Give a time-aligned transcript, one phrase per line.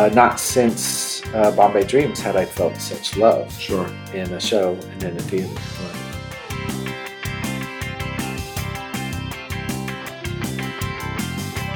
[0.00, 3.86] uh, not since uh, Bombay Dreams had I felt such love Sure.
[4.14, 5.60] in a show and in a theater.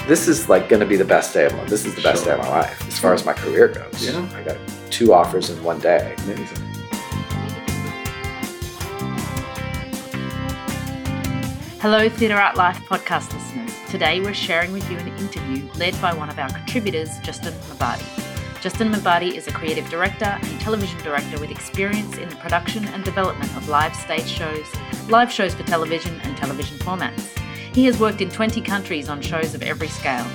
[0.07, 1.64] This is like going to be the best day of my.
[1.64, 2.34] This is the best Sure.
[2.34, 4.07] day of my life as far as my career goes.
[4.07, 4.27] Yeah.
[4.34, 4.56] I got
[4.91, 6.14] two offers in one day.
[6.25, 6.73] Amazing.
[11.84, 13.70] Hello, Theatre Art Life podcast listeners.
[13.90, 18.62] Today we're sharing with you an interview led by one of our contributors, Justin Mabadi.
[18.62, 23.04] Justin Mabadi is a creative director and television director with experience in the production and
[23.04, 24.64] development of live stage shows,
[25.10, 27.38] live shows for television, and television formats.
[27.74, 30.26] He has worked in 20 countries on shows of every scale.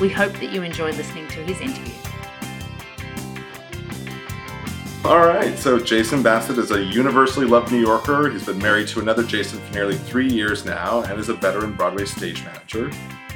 [0.00, 2.07] We hope that you enjoy listening to his interview.
[5.04, 8.28] All right, so Jason Bassett is a universally loved New Yorker.
[8.30, 11.72] He's been married to another Jason for nearly three years now and is a veteran
[11.72, 12.90] Broadway stage manager.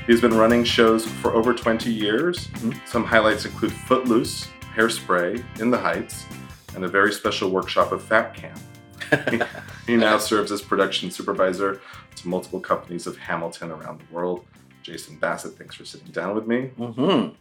[0.07, 2.49] He's been running shows for over 20 years.
[2.85, 6.27] Some highlights include Footloose, Hairspray, In the Heights,
[6.75, 8.59] and a very special workshop of Fat Camp.
[9.87, 11.81] he now serves as production supervisor
[12.17, 14.45] to multiple companies of Hamilton around the world.
[14.83, 16.71] Jason Bassett, thanks for sitting down with me.
[16.77, 17.35] Mm-hmm.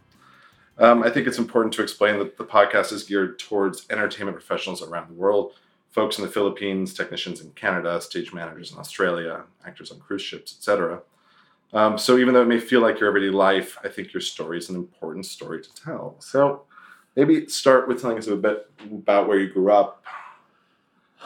[0.81, 4.81] Um, I think it's important to explain that the podcast is geared towards entertainment professionals
[4.81, 5.53] around the world,
[5.91, 10.55] folks in the Philippines, technicians in Canada, stage managers in Australia, actors on cruise ships,
[10.57, 11.03] etc.
[11.71, 14.57] Um, so even though it may feel like your everyday life, I think your story
[14.57, 16.15] is an important story to tell.
[16.17, 16.63] So
[17.15, 20.03] maybe start with telling us a bit about where you grew up,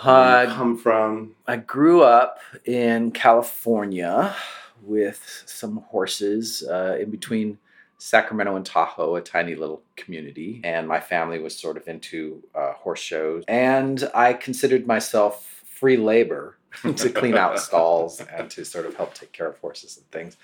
[0.01, 1.33] where you come from.
[1.47, 4.35] I grew up in California
[4.83, 7.57] with some horses uh, in between
[7.97, 10.61] Sacramento and Tahoe, a tiny little community.
[10.63, 13.43] And my family was sort of into uh, horse shows.
[13.47, 19.13] And I considered myself free labor to clean out stalls and to sort of help
[19.13, 20.37] take care of horses and things.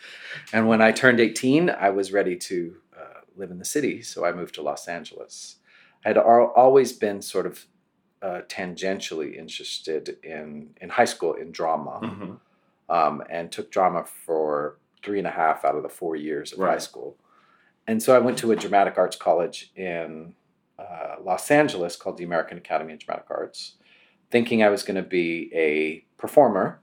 [0.54, 4.02] And when I turned 18, I was ready to uh, live in the city.
[4.02, 5.58] So I moved to Los Angeles.
[6.06, 7.66] I had al- always been sort of
[8.22, 12.40] uh, tangentially interested in in high school in drama, Mhm.
[12.88, 16.60] um, and took drama for three and a half out of the four years of
[16.60, 17.18] high school.
[17.92, 20.34] And so I went to a dramatic arts college in
[20.80, 23.74] uh, Los Angeles called the American Academy of Dramatic Arts,
[24.30, 26.80] thinking I was going to be a performer,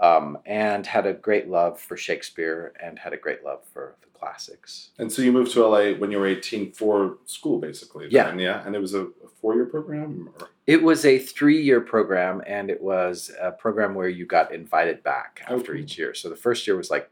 [0.00, 4.08] um, and had a great love for Shakespeare and had a great love for the
[4.18, 4.90] classics.
[4.98, 8.08] And so you moved to LA when you were 18 for school, basically.
[8.10, 8.24] Yeah.
[8.24, 8.66] then, yeah.
[8.66, 10.28] And it was a, a four-year program.
[10.40, 10.48] Or?
[10.66, 15.42] It was a three-year program, and it was a program where you got invited back
[15.46, 15.82] after cool.
[15.82, 16.14] each year.
[16.14, 17.08] So the first year was like,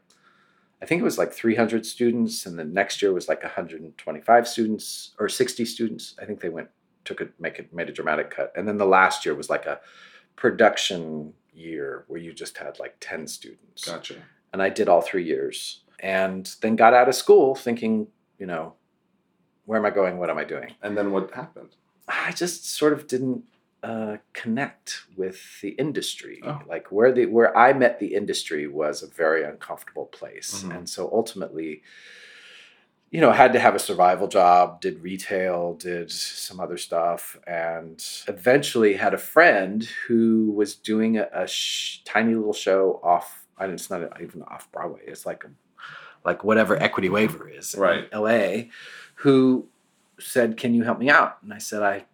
[0.81, 5.11] I think it was like 300 students, and the next year was like 125 students
[5.19, 6.15] or 60 students.
[6.19, 6.69] I think they went
[7.03, 9.65] took it make it made a dramatic cut, and then the last year was like
[9.65, 9.79] a
[10.35, 14.15] production year where you just had like 10 students Gotcha.
[14.53, 18.07] and I did all three years, and then got out of school thinking,
[18.39, 18.75] you know,
[19.65, 20.17] where am I going?
[20.17, 20.73] What am I doing?
[20.81, 21.75] And then what happened?
[22.07, 23.43] I just sort of didn't
[23.83, 26.41] uh, connect with the industry.
[26.43, 26.61] Oh.
[26.67, 30.75] Like where the where I met the industry was a very uncomfortable place, Mhm.
[30.77, 31.81] and so ultimately,
[33.09, 34.81] you know, had to have a survival job.
[34.81, 41.27] Did retail, did some other stuff, and eventually had a friend who was doing a,
[41.33, 43.45] a sh- tiny little show off.
[43.57, 45.01] I it's not even off Broadway.
[45.07, 45.43] It's like
[46.23, 48.07] like whatever Equity Waiver is in Right.
[48.11, 48.69] L.A.
[49.15, 49.67] Who
[50.19, 52.05] said, "Can you help me out?" And I said, "I,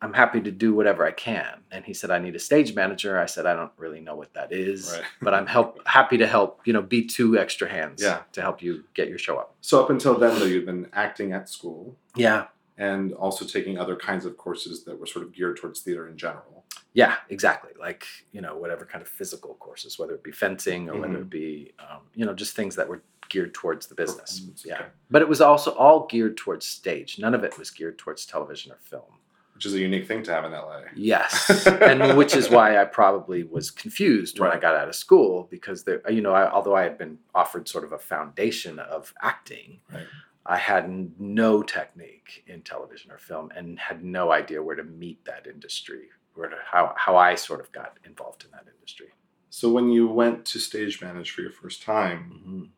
[0.00, 3.18] I'm happy to do whatever I can." And he said, "I need a stage manager."
[3.18, 5.02] I said, "I don't really know what that is, Right.
[5.20, 6.60] but I'm help happy to help.
[6.64, 8.22] You know, be two extra hands Yeah.
[8.32, 11.32] to help you get your show up." So up until then, though, you've been acting
[11.32, 15.56] at school Yeah, and also taking other kinds of courses that were sort of geared
[15.56, 16.64] towards theater in general.
[16.94, 17.72] yeah, exactly.
[17.78, 21.22] Like you know, whatever kind of physical courses, whether it be fencing or whether Mhm.
[21.22, 24.42] it be, um, you know, just things that were geared towards the business.
[24.64, 24.86] Yeah, okay.
[25.10, 27.18] but it was also all geared towards stage.
[27.18, 29.18] None of it was geared towards television or film.
[29.58, 30.82] Which is a unique thing to have in LA.
[30.94, 35.48] Yes, and which is why I probably was confused when I got out of school
[35.50, 39.12] because there, you know, I, although I had been offered sort of a foundation of
[39.20, 40.06] acting, Right.
[40.46, 45.24] I had no technique in television or film and had no idea where to meet
[45.24, 46.02] that industry,
[46.34, 49.08] where to how how I sort of got involved in that industry.
[49.50, 52.68] So when you went to stage manage for your first time, Mhm.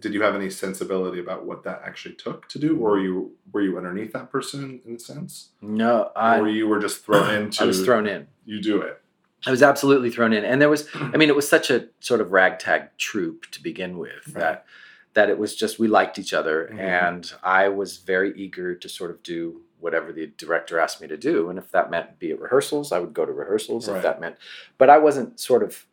[0.00, 3.32] Did you have any sensibility about what that actually took to do, or were you
[3.52, 7.32] were you underneath that person in a sense, No, I, or you were just thrown
[7.34, 7.62] into?
[7.62, 8.26] I was thrown in.
[8.44, 9.00] You do it.
[9.46, 12.20] I was absolutely thrown in, and there was, I mean, it was such a sort
[12.20, 14.40] of ragtag troop to begin with Right.
[14.40, 14.66] that
[15.14, 16.78] that it was just we liked each other, Mhm.
[16.78, 21.16] and I was very eager to sort of do whatever the director asked me to
[21.16, 23.88] do, and if that meant be at rehearsals, I would go to rehearsals.
[23.88, 23.98] Right.
[23.98, 24.36] If that meant,
[24.78, 25.86] but I wasn't sort of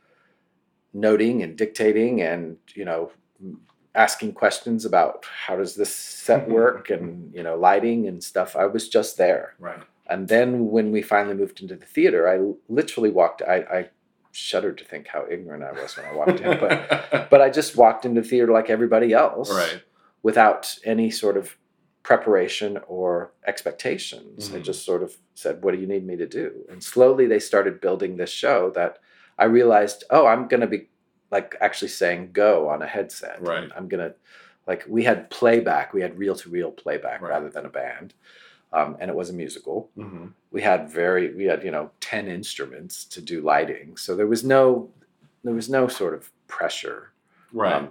[0.94, 3.12] noting and dictating and you know
[3.95, 8.56] asking questions about how does this set work and you know lighting and stuff.
[8.56, 9.56] I was just there.
[9.60, 9.81] Right.
[10.07, 13.42] And then when we finally moved into the theater, I literally walked.
[13.42, 13.90] I, I
[14.31, 17.75] shuddered to think how ignorant I was when I walked in, but but I just
[17.78, 19.84] walked into the theater like everybody else, right.
[20.24, 21.56] without any sort of
[22.01, 24.51] preparation or expectations.
[24.54, 24.63] I Mhm.
[24.63, 27.80] just sort of said, "What do you need me to do?" And slowly they started
[27.80, 28.98] building this show that
[29.38, 30.90] I realized, oh, I'm going to be
[31.33, 33.41] like actually saying "go" on a headset.
[33.41, 33.69] Right.
[33.75, 34.13] I'm gonna
[34.68, 35.94] like we had playback.
[35.94, 37.30] We had reel to reel playback Right.
[37.31, 38.13] rather than a band,
[38.71, 42.27] um, and it was a musical hmm we had very we had you know 10
[42.27, 44.88] instruments to do lighting so there was no
[45.44, 47.09] there was no sort of pressure
[47.51, 47.74] Right.
[47.74, 47.89] Um,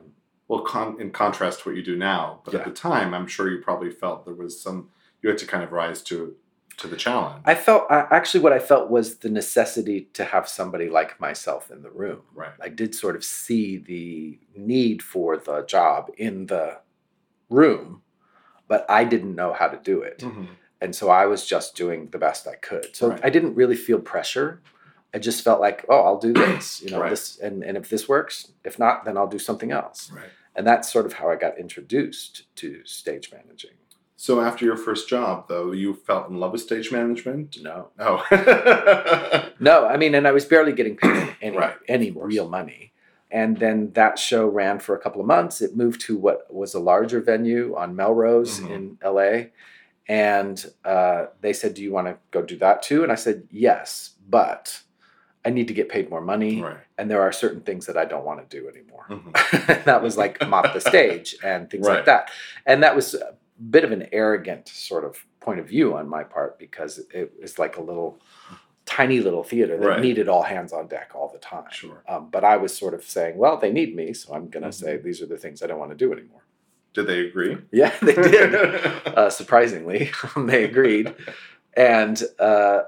[0.49, 3.49] well, con- in contrast to what you do now, but at the time, I'm sure
[3.49, 4.89] you probably felt there was some.
[5.23, 6.35] You had to kind of rise to
[6.79, 7.43] to the challenge.
[7.45, 11.71] i felt I, actually what i felt was the necessity to have somebody like myself
[11.71, 12.53] in the room right.
[12.61, 16.79] i did sort of see the need for the job in the
[17.51, 18.03] room
[18.69, 20.49] but i didn't know how to do it Mhm.
[20.81, 23.21] and so i was just doing the best i could so Right.
[23.25, 24.61] i didn't really feel pressure
[25.15, 27.11] i just felt like oh i'll do this you know Right.
[27.11, 30.31] this and, and if this works if not then i'll do something else Right.
[30.57, 33.73] and that's sort of how i got introduced to stage managing
[34.23, 37.57] So after your first job, though, you felt in love with stage management.
[37.61, 38.23] no Oh.
[39.59, 42.93] no i mean and i was barely getting paid any, Right, any real money
[43.33, 46.73] and then that show ran for a couple of months it moved to what was
[46.75, 48.71] a larger venue on melrose Mhm.
[48.75, 48.83] in
[49.17, 49.31] la
[50.09, 53.43] and uh, they said do you want to go do that too and i said
[53.51, 54.83] yes but
[55.45, 56.77] i need to get paid more money right.
[56.99, 59.85] and there are certain things that i don't want to do anymore Mhm.
[59.89, 61.97] that was like mop the stage and things Right.
[61.97, 62.31] like that.
[62.67, 63.35] And that was a
[63.71, 67.59] bit of an arrogant sort of point of view on my part because it was
[67.59, 68.19] like a little
[68.85, 70.01] tiny little theater that Right.
[70.01, 71.65] needed all hands on deck all the time.
[71.71, 72.03] Sure.
[72.09, 74.71] Um, but I was sort of saying, well, they need me, so I'm going to
[74.71, 74.75] Mhm.
[74.75, 76.43] say these are the things I don't want to do anymore.
[76.95, 77.57] Did they agree?
[77.73, 78.55] Yeah, they did.
[79.07, 81.15] uh, surprisingly, they agreed.
[81.75, 82.83] And uh,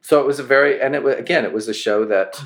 [0.00, 2.42] so it was a very, and it was, again, it was a show that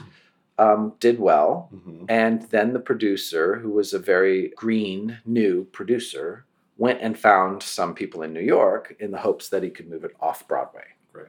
[0.59, 1.69] um, did well.
[1.75, 2.07] Mhm.
[2.09, 6.45] And then the producer, who was a very green, new producer,
[6.79, 10.05] went and found some people in New York in the hopes that he could move
[10.05, 10.85] it off Broadway.
[11.13, 11.29] Great.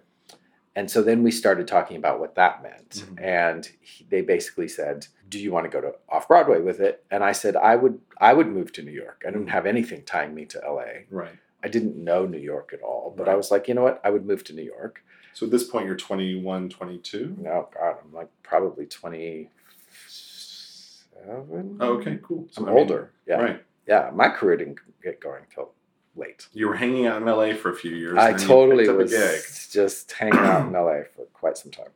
[0.76, 3.06] And so then we started talking about what that meant.
[3.08, 3.22] Mhm.
[3.24, 7.04] And he, they basically said, "Do you want to go to off Broadway with it?"
[7.10, 8.00] And I said, "I would.
[8.20, 9.24] I would move to New York.
[9.26, 9.52] I didn't Mhm.
[9.52, 11.06] have anything tying me to LA.
[11.10, 11.36] Right.
[11.64, 13.14] I didn't know New York at all.
[13.18, 14.00] But I was like, you know what?
[14.04, 15.02] I would move to New York.
[15.34, 17.36] So at this point, you're 21, 22?
[17.40, 21.78] No, God, I'm like probably twenty-seven.
[21.80, 22.48] Oh, okay, cool.
[22.52, 23.12] So, I'm I mean, older.
[23.26, 23.42] Yeah.
[23.42, 23.64] Right.
[23.88, 25.72] Yeah, my career didn't get going till
[26.16, 26.48] late.
[26.54, 28.18] You were hanging out in LA for a few years.
[28.18, 31.72] I and then you totally picked was just hanging out in LA for quite some
[31.72, 31.90] time.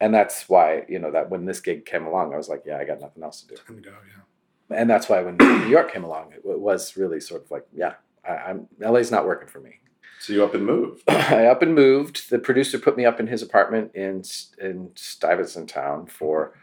[0.00, 2.78] And that's why, you know, that when this gig came along, I was like, yeah,
[2.78, 3.56] I got nothing else to do.
[3.56, 3.90] Time to go,
[4.70, 4.76] yeah.
[4.76, 7.66] And that's why when New York came along, it, it was really sort of like,
[7.72, 7.94] yeah,
[8.28, 9.78] I, I'm LA's not working for me.
[10.20, 11.02] So you up and moved.
[11.08, 12.30] I up and moved.
[12.30, 14.22] The producer put me up in his apartment in
[14.60, 16.56] in Stuyvesant Town for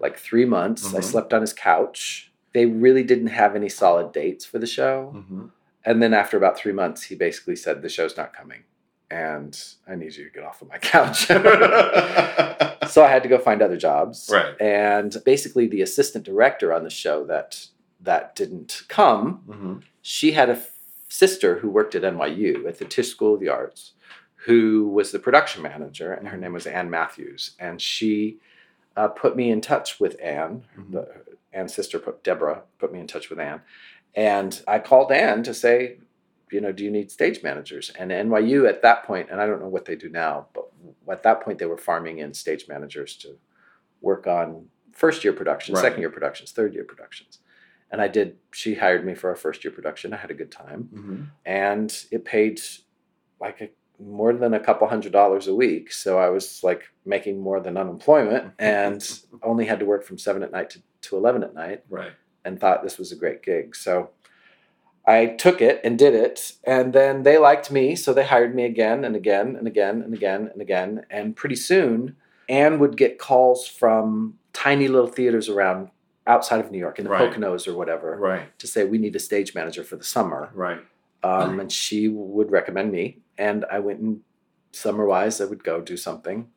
[0.00, 0.94] like three months.
[0.94, 1.04] I Mhm.
[1.04, 2.32] slept on his couch.
[2.56, 5.12] They really didn't have any solid dates for the show.
[5.14, 5.48] Mm-hmm.
[5.84, 8.62] And then after about three months, he basically said, The show's not coming.
[9.10, 11.26] And I need you to get off of my couch.
[12.90, 14.30] so I had to go find other jobs.
[14.32, 14.58] Right.
[14.58, 17.66] And basically, the assistant director on the show that
[18.00, 19.74] that didn't come, mm-hmm.
[20.00, 20.70] she had a f-
[21.10, 23.92] sister who worked at NYU at the Tisch School of the Arts,
[24.46, 27.50] who was the production manager, and her name was Ann Matthews.
[27.58, 28.38] And she
[28.96, 30.64] uh, put me in touch with Ann.
[30.78, 30.92] Mhm.
[30.92, 31.08] The,
[31.52, 33.62] Ann's sister, put, Deborah, put me in touch with Anne,
[34.14, 35.98] And I called Anne to say,
[36.50, 37.90] you know, do you need stage managers?
[37.98, 40.70] And NYU at that point, and I don't know what they do now, but
[41.10, 43.36] at that point they were farming in stage managers to
[44.00, 45.82] work on first year productions, Right.
[45.82, 47.38] second year productions, third year productions.
[47.90, 50.12] And I did, she hired me for a first year production.
[50.12, 50.88] I had a good time.
[50.94, 51.22] Mm-hmm.
[51.44, 52.60] And it paid
[53.40, 55.92] like a, more than a couple hundred dollars a week.
[55.92, 60.42] So I was like making more than unemployment and only had to work from seven
[60.42, 62.12] at night to, to 11 at night Right.
[62.44, 63.74] and thought this was a great gig.
[63.76, 64.10] So
[65.06, 66.52] I took it and did it.
[66.64, 67.94] And then they liked me.
[67.96, 71.06] So they hired me again and again and again and again and again.
[71.10, 72.16] And pretty soon,
[72.48, 75.90] Anne would get calls from tiny little theaters around
[76.26, 77.32] outside of New York in the Right.
[77.32, 78.58] Poconos or whatever Right.
[78.58, 80.50] to say, we need a stage manager for the summer.
[80.54, 80.80] Right.
[81.22, 83.18] Um, and she would recommend me.
[83.38, 84.20] And I went and
[84.72, 86.48] summer wise, I would go do something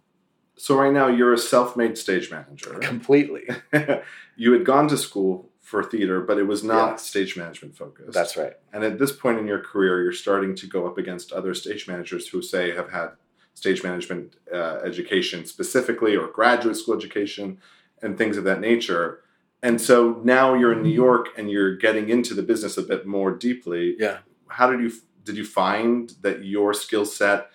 [0.58, 2.74] So right now you're a self-made stage manager.
[2.82, 3.48] completely.
[4.36, 8.12] you had gone to school for theater, but it was not stage management focused.
[8.12, 8.54] That's right.
[8.74, 11.88] And at this point in your career, you're starting to go up against other stage
[11.88, 13.12] managers who say have had
[13.54, 17.60] stage management uh, education specifically or graduate school education
[18.02, 19.22] and things of that nature.
[19.62, 23.06] And so now you're in New York and you're getting into the business a bit
[23.06, 23.96] more deeply.
[24.00, 24.20] Yeah.
[24.48, 24.92] How did you
[25.30, 27.52] did you find that your skill set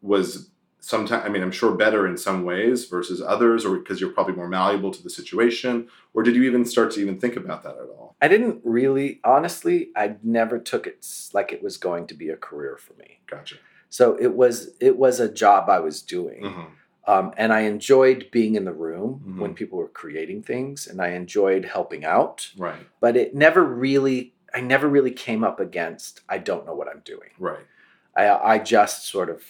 [0.00, 4.10] was sometimes I mean I'm sure better in some ways versus others or because you're
[4.10, 7.64] probably more malleable to the situation or did you even start to even think about
[7.64, 8.14] that at all?
[8.22, 11.04] I didn't really, honestly, I never took it
[11.34, 13.18] like it was going to be a career for me.
[13.26, 13.56] Gotcha.
[13.90, 16.42] So it was it was a job I was doing.
[16.44, 16.66] Mhm.
[17.08, 19.38] Um, and I enjoyed being in the room Mhm.
[19.40, 22.50] when people were creating things, and I enjoyed helping out.
[22.58, 22.84] Right.
[23.00, 26.22] But it never really, I never really came up against.
[26.30, 27.28] I don't know what I'm doing.
[27.38, 27.66] Right.
[28.16, 29.42] I, I just sort of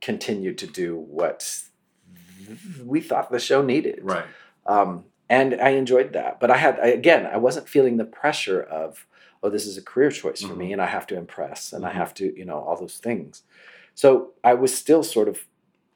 [0.00, 1.60] continued to do what
[2.84, 4.00] we thought the show needed.
[4.02, 4.24] Right.
[4.66, 6.40] Um, and I enjoyed that.
[6.40, 9.06] But I had, I, again, I wasn't feeling the pressure of,
[9.44, 10.72] oh, this is a career choice for me, Mhm.
[10.74, 11.94] and I have to impress, and I Mhm.
[11.94, 13.44] have to, you know, all those things.
[13.94, 15.46] So I was still sort of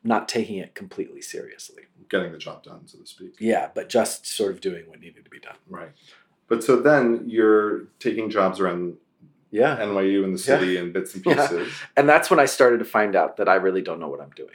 [0.05, 1.85] not taking it completely seriously.
[2.09, 3.35] Getting the job done, so to speak.
[3.41, 5.57] Yeah, but just sort of doing what needed to be done.
[5.69, 5.91] Right.
[6.51, 8.97] But so then you're taking jobs around
[9.53, 9.79] Yeah.
[9.79, 10.59] NYU in the Yeah.
[10.59, 11.35] city and bits and Yeah.
[11.47, 11.73] pieces.
[11.97, 14.31] And that's when I started to find out that I really don't know what I'm
[14.37, 14.55] doing.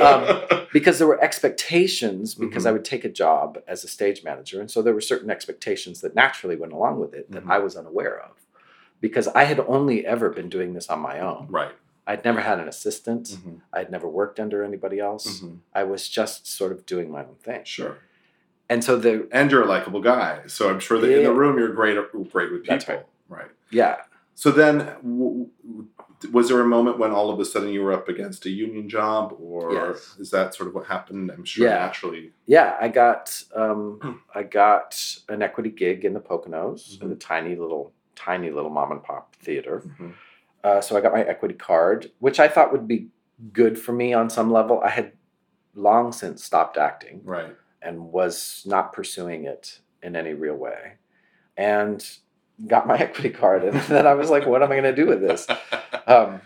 [0.00, 2.68] Um, because there were expectations because Mhm.
[2.68, 6.00] I would take a job as a stage manager and so there were certain expectations
[6.02, 7.50] that naturally went along with it that Mhm.
[7.50, 8.32] I was unaware of
[9.00, 11.46] because I had only ever been doing this on my own.
[11.50, 11.72] right.
[12.08, 13.26] I'd never had an assistant.
[13.30, 13.60] Mhm.
[13.72, 15.40] I'd never worked under anybody else.
[15.40, 15.58] Mhm.
[15.74, 17.62] I was just sort of doing my own thing.
[17.64, 17.96] Sure.
[18.68, 21.58] And so the And you're a likable guy, so I'm sure that in the room
[21.58, 21.96] you're great,
[22.32, 22.74] great with people.
[22.76, 23.06] That's right.
[23.28, 23.50] Right.
[23.70, 23.96] yeah,
[24.34, 25.48] So then, w-
[26.32, 28.88] was there a moment when all of a sudden you were up against a union
[28.88, 30.16] job, or Yes.
[30.18, 31.30] is that sort of what happened?
[31.30, 31.74] I'm sure Yeah.
[31.86, 32.32] naturally.
[32.46, 37.12] yeah, I got um, I got an equity gig in the Poconos, in Mhm.
[37.12, 39.82] a tiny little tiny little mom and pop theater.
[39.86, 40.12] Mhm.
[40.64, 43.08] Uh, so I got my equity card, which I thought would be
[43.52, 44.80] good for me on some level.
[44.80, 45.12] I had
[45.74, 47.54] long since stopped acting Right.
[47.86, 50.94] And was not pursuing it in any real way,
[51.56, 52.06] and
[52.66, 55.06] got my equity card, and then I was like, "What am I going to do
[55.06, 55.46] with this?"
[56.08, 56.40] Um,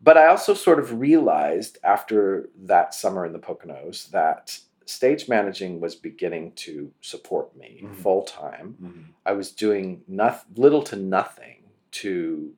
[0.00, 5.80] but I also sort of realized after that summer in the Poconos that stage managing
[5.80, 7.96] was beginning to support me Mhm.
[7.96, 8.76] full time.
[8.80, 9.04] Mhm.
[9.24, 11.64] I was doing noth- little to nothing
[12.02, 12.52] to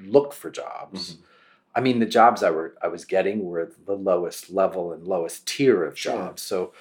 [0.00, 1.16] look for jobs.
[1.16, 1.18] Mhm.
[1.74, 5.46] I mean, the jobs I were I was getting were the lowest level and lowest
[5.46, 6.14] tier of Sure.
[6.14, 6.40] jobs.
[6.40, 6.72] So,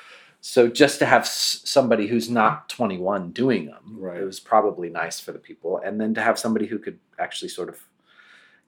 [0.41, 4.21] so just to have s- somebody who's not 21 doing them, Right.
[4.21, 5.77] it was probably nice for the people.
[5.83, 7.79] And then to have somebody who could actually sort of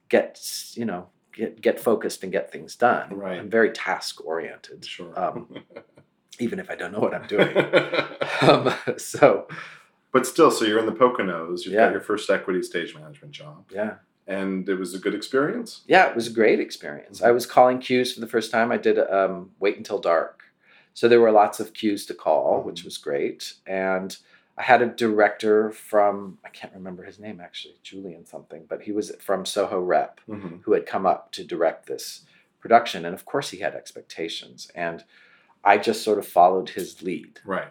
[0.08, 0.40] get
[0.74, 3.10] you know get get focused and get things done.
[3.16, 3.38] Right.
[3.38, 5.18] I'm very task oriented, Sure.
[5.18, 5.54] um,
[6.38, 7.56] even if I don't know what I'm doing.
[8.42, 9.46] um, so
[10.12, 11.64] but still, so you're in the Poconos.
[11.64, 11.84] You've Yeah.
[11.86, 13.94] got your first equity stage management job, yeah.
[14.26, 15.82] and it was a good experience.
[15.86, 17.22] Yeah, it was a great experience.
[17.22, 18.72] I was calling cues for the first time.
[18.72, 20.42] I did um, Wait Until Dark.
[20.94, 23.54] So there were lots of cues to call, which was great.
[23.66, 24.16] And
[24.58, 28.92] I had a director from, I can't remember his name actually, Julian something, but he
[28.92, 30.56] was from Soho Rep Mm-hmm.
[30.62, 32.24] who had come up to direct this
[32.60, 33.04] production.
[33.06, 34.70] And of course, he had expectations.
[34.74, 35.04] And
[35.64, 37.40] I just sort of followed his lead.
[37.44, 37.68] Right.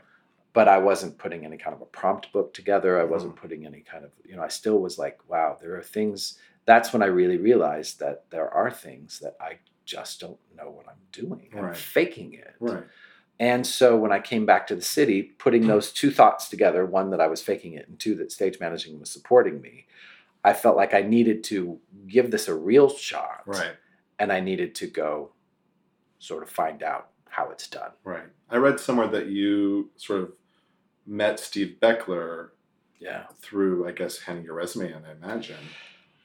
[0.53, 2.99] But I wasn't putting any kind of a prompt book together.
[2.99, 5.83] I wasn't putting any kind of, you know, I still was like, wow, there are
[5.83, 6.39] things.
[6.65, 10.87] That's when I really realized that there are things that I just don't know what
[10.87, 11.49] I'm doing.
[11.55, 11.77] I'm Right.
[11.77, 12.55] faking it.
[12.59, 12.83] Right.
[13.39, 15.67] And so when I came back to the city, putting mm.
[15.67, 18.99] those two thoughts together one, that I was faking it, and two, that stage managing
[18.99, 19.85] was supporting me,
[20.43, 23.43] I felt like I needed to give this a real shot.
[23.45, 23.75] Right.
[24.17, 25.31] And I needed to go
[26.19, 27.91] sort of find out how it's done.
[28.03, 28.27] Right.
[28.49, 30.33] I read somewhere that you sort of
[31.07, 32.49] met Steve Beckler
[32.99, 33.23] Yeah.
[33.41, 35.55] through, I guess, handing your resume in, I imagine.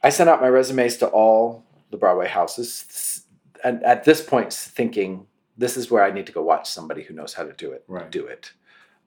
[0.02, 3.25] I sent out my resumes to all the Broadway houses,
[3.62, 7.14] and at this point, thinking this is where I need to go watch somebody who
[7.14, 7.84] knows how to do it.
[7.88, 8.11] Right.
[8.11, 8.52] Do it.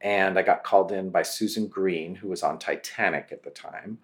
[0.02, 3.98] And I got called in by Susan Green, who was on Titanic at the time.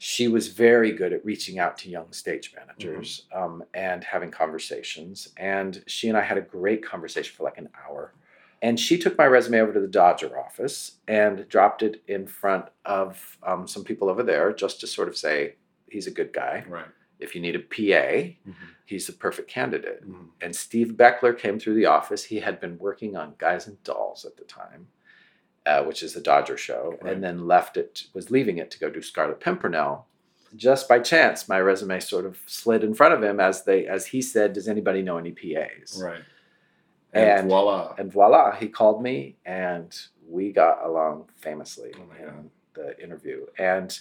[0.00, 5.28] She was very good at reaching out to young stage managers um, and having conversations.
[5.36, 8.12] And she and I had a great conversation for like an hour.
[8.62, 12.66] And she took my resume over to the Dodger office and dropped it in front
[12.84, 15.54] of um, some people over there just to sort of say,
[15.88, 16.64] he's a good guy.
[16.68, 16.84] Right.
[17.20, 18.54] If you need a PA, Mhm.
[18.88, 20.08] He's the perfect candidate.
[20.08, 20.28] Mhm.
[20.40, 22.24] And Steve Beckler came through the office.
[22.24, 24.88] He had been working on Guys and Dolls at the time,
[25.66, 27.12] uh, which is the Dodger show, Right.
[27.12, 30.06] and then left it, was leaving it to go do Scarlet Pimpernel.
[30.56, 34.06] Just by chance, my resume sort of slid in front of him as they, as
[34.06, 36.22] he said, "Does anybody know any PAs?" Right.
[37.12, 37.94] And, And- voila.
[37.98, 39.94] And voila, he called me, and
[40.26, 42.50] we got along famously Oh in God.
[42.72, 43.44] the interview.
[43.58, 43.98] And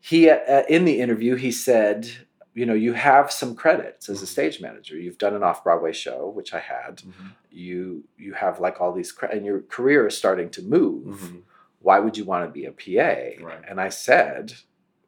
[0.00, 2.08] he, uh, in the interview, he said,
[2.54, 6.28] you know you have some credits as a stage manager you've done an off-broadway show
[6.28, 7.30] which i had Mhm.
[7.50, 11.42] you you have like all these cre- and your career is starting to move Mhm.
[11.80, 13.62] why would you want to be a pa Right.
[13.68, 14.54] and i said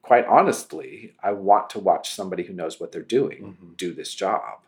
[0.03, 3.77] quite honestly i want to watch somebody who knows what they're doing Mhm.
[3.77, 4.61] do this job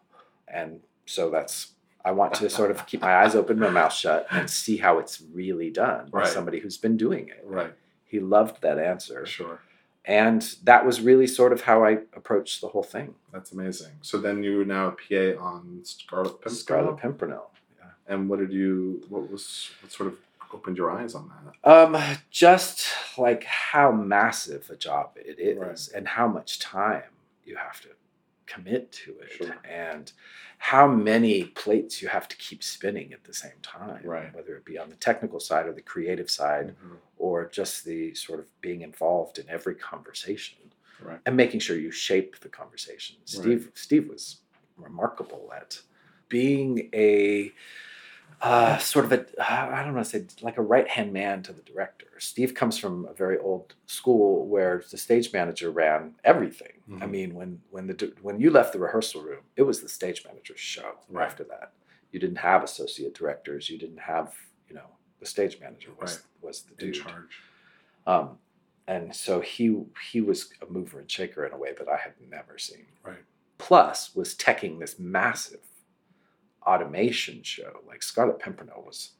[0.46, 1.72] and so that's
[2.04, 4.98] i want to sort of keep my eyes open my mouth shut and see how
[4.98, 7.72] it's really done by somebody who's been doing it Right.
[8.04, 9.60] he loved that answer Sure.
[10.08, 13.92] And that was really sort of how i approached the whole thing That's amazing.
[14.02, 16.56] So then you were now a PA on Scarlet Pimpernel.
[16.64, 17.46] scarlet pimpernel
[17.78, 17.90] Yeah.
[18.12, 18.72] And what did you?
[19.12, 19.70] What was?
[19.82, 20.14] What sort of
[20.54, 21.70] opened your eyes on that?
[21.74, 21.92] Um,
[22.30, 22.86] just
[23.18, 25.88] like how massive a job it is, Right.
[25.96, 27.10] and how much time
[27.44, 27.88] you have to
[28.52, 29.56] commit to it, Sure.
[29.64, 30.12] and
[30.58, 34.34] how many plates you have to keep spinning at the same time, Right.
[34.34, 36.96] whether it be on the technical side or the creative side, Mhm.
[37.16, 40.58] or just the sort of being involved in every conversation
[41.00, 41.20] Right.
[41.26, 43.16] and making sure you shape the conversation.
[43.24, 44.40] Steve Steve was
[44.76, 45.80] remarkable at
[46.28, 47.52] being a
[48.40, 51.52] uh, sort of a uh, don't want to say like a right hand man to
[51.52, 52.06] the director.
[52.18, 56.72] Steve comes from a very old school where the stage manager ran everything.
[57.00, 57.10] I Mhm.
[57.10, 60.60] mean, when when the when you left the rehearsal room, it was the stage manager's
[60.60, 60.98] show.
[61.08, 61.26] Right.
[61.26, 61.72] After that,
[62.12, 63.68] you didn't have associate directors.
[63.68, 64.34] You didn't have
[64.68, 64.88] you know
[65.20, 66.24] the stage manager was Right.
[66.48, 67.02] was the In dude.
[67.02, 67.42] charge.
[68.06, 68.38] Um,
[68.86, 72.14] and so he he was a mover and shaker in a way that I had
[72.20, 72.86] never seen.
[73.02, 73.24] Right.
[73.58, 75.60] Plus, was teching this massive
[76.72, 77.72] automation show.
[77.86, 79.12] Like Scarlet Pimpernel was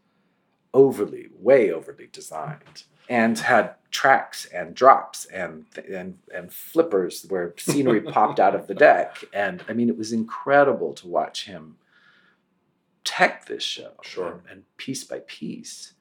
[0.75, 8.00] overly, way overly designed, and had tracks and drops and and and flippers where scenery
[8.17, 9.25] popped out of the deck.
[9.33, 11.76] And I mean, it was incredible to watch him
[13.05, 14.33] tech this show, Sure.
[14.33, 15.95] and, and piece by piece.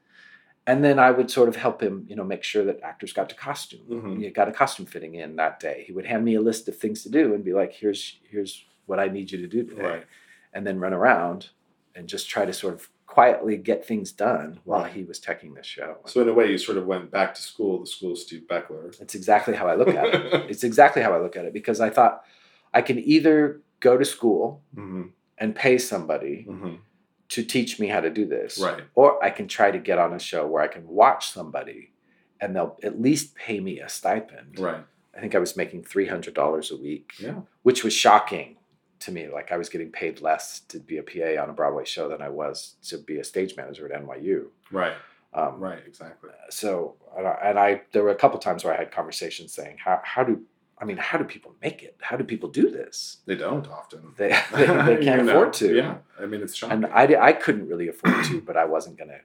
[0.65, 3.29] And then I would sort of help him, you know, make sure that actors got
[3.29, 3.85] to costume.
[3.89, 4.19] Mhm.
[4.21, 5.85] You got a costume fitting in that day.
[5.87, 8.65] He would hand me a list of things to do and be like, "Here's here's
[8.85, 10.05] what I need you to do today," Right.
[10.53, 11.49] And then run around
[11.95, 15.63] and just try to sort of quietly get things done while he was teching the
[15.63, 15.97] show.
[16.05, 18.43] So in a way, you sort of went back to school, the school of Steve
[18.49, 18.99] Beckler.
[19.01, 20.33] It's exactly how I look at it.
[20.49, 22.23] It's exactly how I look at it because I thought
[22.73, 25.03] I can either go to school hmm
[25.39, 26.75] and pay somebody hmm
[27.29, 28.83] to teach me how to do this, Right.
[28.95, 31.91] or I can try to get on a show where I can watch somebody
[32.39, 34.57] and they'll at least pay me a stipend.
[34.59, 34.83] Right.
[35.15, 37.41] I think I was making three hundred dollars a week, Yeah.
[37.63, 38.57] which was shocking
[38.99, 39.27] to me.
[39.27, 42.21] Like I was getting paid less to be a PA on a Broadway show than
[42.21, 44.47] I was to be a stage manager at NYU.
[44.71, 44.93] Right.
[45.33, 45.79] Um, Right.
[45.85, 46.31] Exactly.
[46.49, 49.77] So, and I, and I, there were a couple times where I had conversations saying,
[49.83, 50.41] "How how do
[50.79, 51.97] I mean, how do people make it?
[52.01, 53.17] How do people do this?
[53.25, 54.13] They don't often.
[54.17, 54.65] They they, they
[55.03, 55.97] can't You know, afford to." Yeah.
[56.19, 56.83] I mean, it's shocking.
[56.83, 59.19] And I, I couldn't really afford to, but I wasn't going to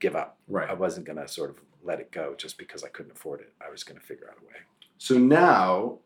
[0.00, 0.36] give up.
[0.48, 3.40] Right i wasn't going to sort of let it go just because I couldn't afford
[3.40, 3.52] it.
[3.64, 4.60] I was going to figure out a way.
[4.98, 5.98] So now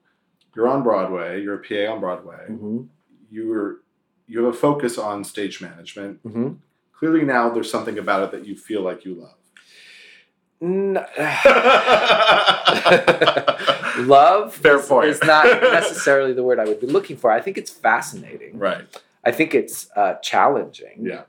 [0.55, 1.43] you're on Broadway.
[1.43, 2.47] You're a PA on Broadway.
[2.49, 2.85] Mm-hmm.
[3.31, 3.79] You're
[4.27, 6.23] you have a focus on stage management.
[6.25, 6.55] Mm-hmm.
[6.99, 9.35] Clearly, now there's something about it that you feel like you love.
[14.07, 15.09] love Fair is, point.
[15.09, 17.31] is not necessarily the word I would be looking for.
[17.31, 18.59] I think it's fascinating.
[18.59, 18.85] right.
[19.25, 21.05] I think it's uh, challenging.
[21.05, 21.23] Yeah.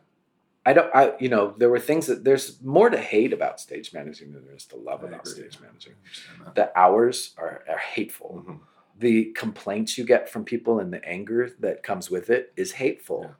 [0.66, 0.94] I don't.
[0.94, 4.46] I you know there were things that there's more to hate about stage managing than
[4.46, 5.34] there is to love I about agree.
[5.50, 5.94] stage managing.
[5.94, 6.56] I understand that.
[6.56, 8.44] The hours are, are hateful.
[8.48, 8.60] Mhm.
[9.00, 13.36] The complaints you get from people and the anger that comes with it is hateful.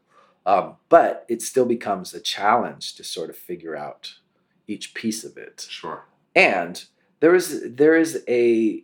[0.46, 4.16] Um, but it still becomes a challenge to sort of figure out
[4.68, 5.66] each piece of it.
[5.70, 6.06] Sure.
[6.36, 6.86] And
[7.20, 8.84] there is there is a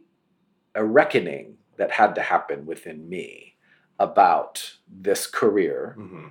[0.76, 3.56] a reckoning that had to happen within me
[4.00, 6.28] about this career hmm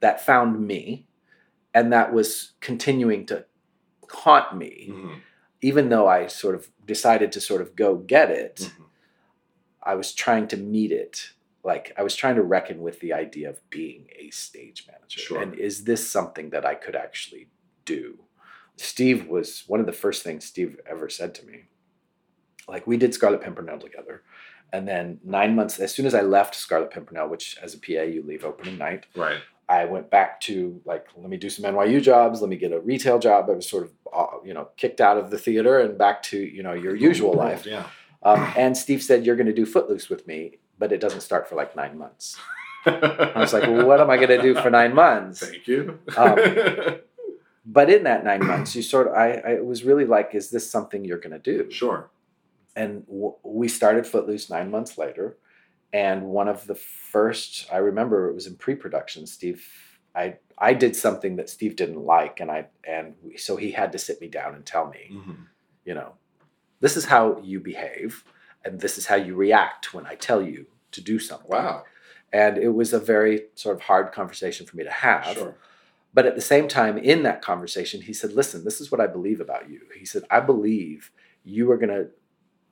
[0.00, 1.06] that found me
[1.74, 3.44] and that was continuing to
[4.10, 5.14] haunt me hmm
[5.62, 8.84] even though i sort of decided to sort of go get it Mhm.
[9.86, 11.30] I was trying to meet it
[11.62, 15.40] like i was trying to reckon with the idea of being a stage manager Sure.
[15.42, 17.48] and is this something that i could actually
[17.84, 18.18] do
[18.76, 21.64] steve was one of the first things steve ever said to me
[22.68, 24.22] like we did scarlet pimpernel together
[24.72, 28.02] and then nine months as soon as i left scarlet pimpernel which as a pa
[28.02, 29.38] you leave opening night Right.
[29.68, 32.40] I went back to like, let me do some NYU jobs.
[32.40, 33.50] Let me get a retail job.
[33.50, 36.38] I was sort of, uh, you know, kicked out of the theater and back to,
[36.38, 37.66] you know, your usual life.
[37.66, 37.82] Yeah.
[38.28, 41.48] Um, and Steve said, you're going to do Footloose with me, but it doesn't start
[41.48, 42.36] for like nine months.
[42.84, 45.40] I was like, well, what am I going to do for nine months?
[45.40, 45.98] Thank you.
[46.16, 46.36] Um,
[47.68, 50.70] But in that nine months, you sort of, I, I was really like, is this
[50.70, 51.68] something you're going to do?
[51.70, 52.10] sure.
[52.76, 55.36] and w- we started Footloose nine months later.
[55.92, 59.26] And one of the first, I remember it was in pre-production.
[59.26, 59.66] Steve,
[60.14, 63.90] I I did something that Steve didn't like, and I and we, so he had
[63.92, 65.42] to sit me down and tell me, hmm
[65.84, 66.12] you know,
[66.80, 68.24] this is how you behave,
[68.64, 71.50] and this is how you react when I tell you to do something.
[71.50, 71.84] Wow.
[72.32, 75.26] And it was a very sort of hard conversation for me to have.
[75.36, 75.56] Sure.
[76.12, 79.06] But at the same time, in that conversation, he said, Listen, this is what I
[79.06, 79.82] believe about you.
[79.96, 81.10] He said, I believe
[81.44, 82.08] you are going to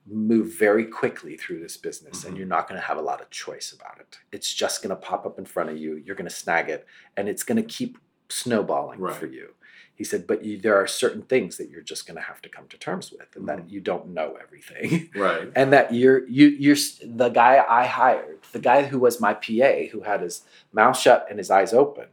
[0.07, 2.27] move very quickly through this business Mhm.
[2.27, 4.19] and you're not going to have a lot of choice about it.
[4.31, 5.95] It's just going to pop up in front of you.
[5.95, 6.85] You're going to snag it
[7.17, 7.97] and it's going to keep
[8.29, 9.15] snowballing Right.
[9.15, 9.53] for you.
[9.95, 12.49] He said, But you, there are certain things that you're just going to have to
[12.49, 13.47] come to terms with and Mhm.
[13.47, 15.09] that you don't know everything.
[15.15, 15.49] Right.
[15.55, 19.87] and that you're you you're the guy I hired, the guy who was my PA,
[19.91, 22.07] who had his mouth shut and his eyes open,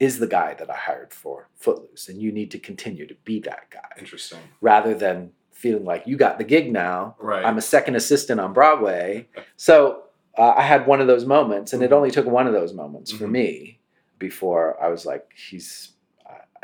[0.00, 3.40] is the guy that I hired for Footloose, and you need to continue to be
[3.40, 4.38] that guy Interesting.
[4.60, 7.16] rather than feeling like you got the gig now.
[7.18, 7.44] Right.
[7.44, 10.04] I'm a second assistant on Broadway, so
[10.36, 11.94] uh, I had one of those moments, and it Mhm.
[11.94, 13.30] only took one of those moments for Mhm.
[13.32, 13.80] me
[14.18, 15.90] before I was like, he's.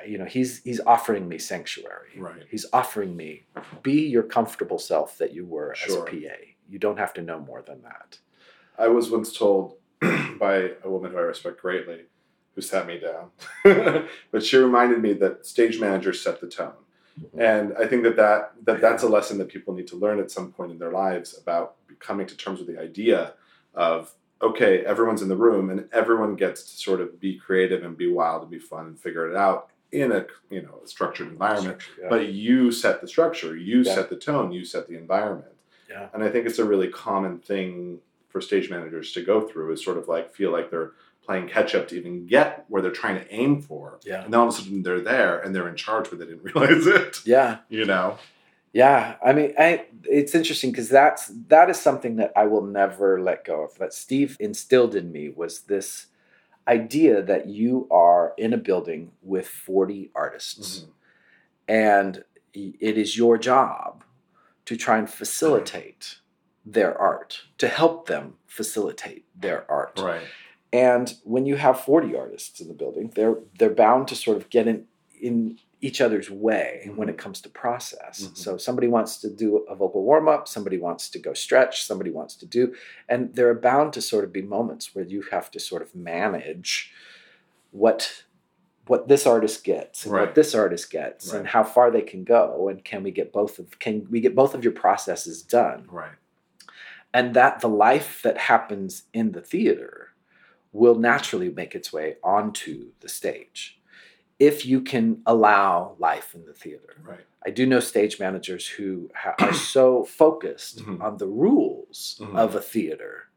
[0.06, 2.10] You know, he's he's offering me sanctuary.
[2.16, 2.42] Right.
[2.50, 3.44] He's offering me
[3.82, 6.36] be your comfortable self that you were as a PA.
[6.68, 8.18] You don't have to know more than that.
[8.78, 12.02] I was once told by a woman who I respect greatly,
[12.54, 13.30] who sat me down,
[14.30, 16.72] but she reminded me that stage managers set the tone,
[17.38, 20.30] and I think that, that that that's a lesson that people need to learn at
[20.30, 23.34] some point in their lives about coming to terms with the idea
[23.74, 27.96] of okay, everyone's in the room and everyone gets to sort of be creative and
[27.96, 31.28] be wild and be fun and figure it out in a you know a structured
[31.28, 31.80] environment.
[32.00, 32.08] Yeah.
[32.10, 33.94] But you set the structure, you Yeah.
[33.94, 35.52] set the tone, you set the environment.
[35.88, 36.08] Yeah.
[36.12, 39.84] And I think it's a really common thing for stage managers to go through is
[39.84, 40.92] sort of like feel like they're
[41.24, 43.98] playing catch up to even get where they're trying to aim for.
[44.04, 44.24] yeah.
[44.24, 46.42] And then all of a sudden they're there and they're in charge, but they didn't
[46.54, 47.20] realize it.
[47.24, 47.58] Yeah.
[47.70, 48.18] You know?
[48.72, 49.14] Yeah.
[49.24, 53.44] I mean, I, it's interesting because that's that is something that I will never let
[53.44, 53.78] go of.
[53.78, 56.08] That Steve instilled in me was this
[56.68, 60.88] idea that you are in a building with 40 artists Mhm.
[61.68, 64.04] and it is your job
[64.64, 66.20] to try and facilitate
[66.64, 69.98] their art, to help them facilitate their art.
[70.00, 70.22] Right.
[70.72, 74.48] And when you have 40 artists in the building, they're they're bound to sort of
[74.50, 74.86] get in
[75.20, 78.16] in each other's way when it comes to process.
[78.22, 78.36] Mhm.
[78.44, 82.10] So somebody wants to do a vocal warm up, somebody wants to go stretch, somebody
[82.18, 82.62] wants to do
[83.08, 85.94] and there are bound to sort of be moments where you have to sort of
[85.94, 86.92] manage
[87.70, 88.24] what
[88.86, 90.26] what this artist gets and Right.
[90.26, 93.58] what this artist gets and how far they can go and can we get both
[93.58, 96.16] of can we get both of your processes done Right.
[97.12, 100.10] and that the life that happens in the theater
[100.72, 103.80] will naturally make its way onto the stage
[104.38, 106.96] if you can allow life in the theater.
[107.02, 107.20] Right.
[107.46, 111.00] I do know stage managers who ha- are so focused Mhm.
[111.02, 112.36] on the rules Mhm.
[112.36, 113.28] of a theater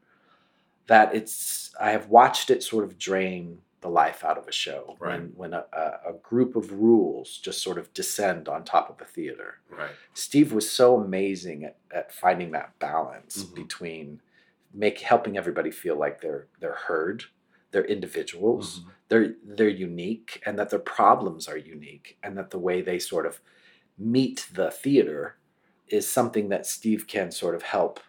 [0.86, 4.96] that it's I have watched it sort of drain the life out of a show
[4.98, 5.20] Right.
[5.20, 9.04] when when a, a, group of rules just sort of descend on top of a
[9.04, 9.58] theater.
[9.70, 9.90] Right.
[10.14, 13.54] Steve was so amazing at, at finding that balance Mhm.
[13.54, 14.20] between
[14.74, 17.24] make helping everybody feel like they're they're heard,
[17.70, 18.90] they're individuals, Mhm.
[19.08, 23.26] they're they're unique, and that their problems are unique, and that the way they sort
[23.26, 23.40] of
[23.98, 25.36] meet the theater
[25.88, 28.00] is something that Steve can sort of help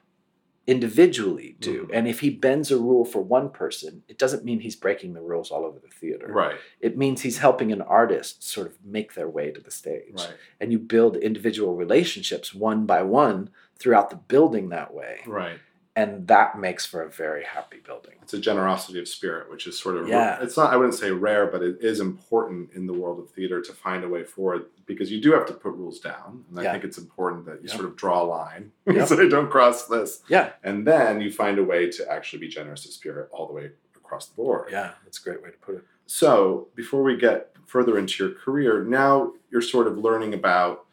[0.68, 1.86] individually do.
[1.88, 1.90] Mhm.
[1.94, 5.22] And if he bends a rule for one person, it doesn't mean he's breaking the
[5.22, 6.28] rules all over the theater.
[6.32, 6.58] Right.
[6.80, 10.36] It means he's helping an artist sort of make their way to the stage Right.
[10.60, 15.58] and you build individual relationships one by one throughout the building that way Right.
[16.00, 19.78] And that makes for a very happy building It's a generosity of spirit, which is
[19.78, 20.42] sort of Yeah.
[20.44, 20.72] It's not.
[20.74, 24.04] I wouldn't say rare, but it is important in the world of theater to find
[24.04, 26.98] a way forward because you do have to put rules down, and I think it's
[26.98, 27.76] important that you Yeah.
[27.80, 29.06] sort of draw a line, Yeah.
[29.06, 32.86] say don't cross this, yeah and then you find a way to actually be generous
[32.86, 33.66] of spirit all the way
[34.02, 34.70] across the board.
[34.72, 35.84] yeah that's a great way to put it
[36.24, 37.40] So before we get
[37.74, 39.12] further into your career, now
[39.52, 40.86] you're sort of learning about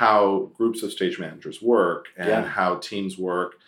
[0.00, 2.42] how groups of stage managers work and Yeah.
[2.44, 3.58] how teams work.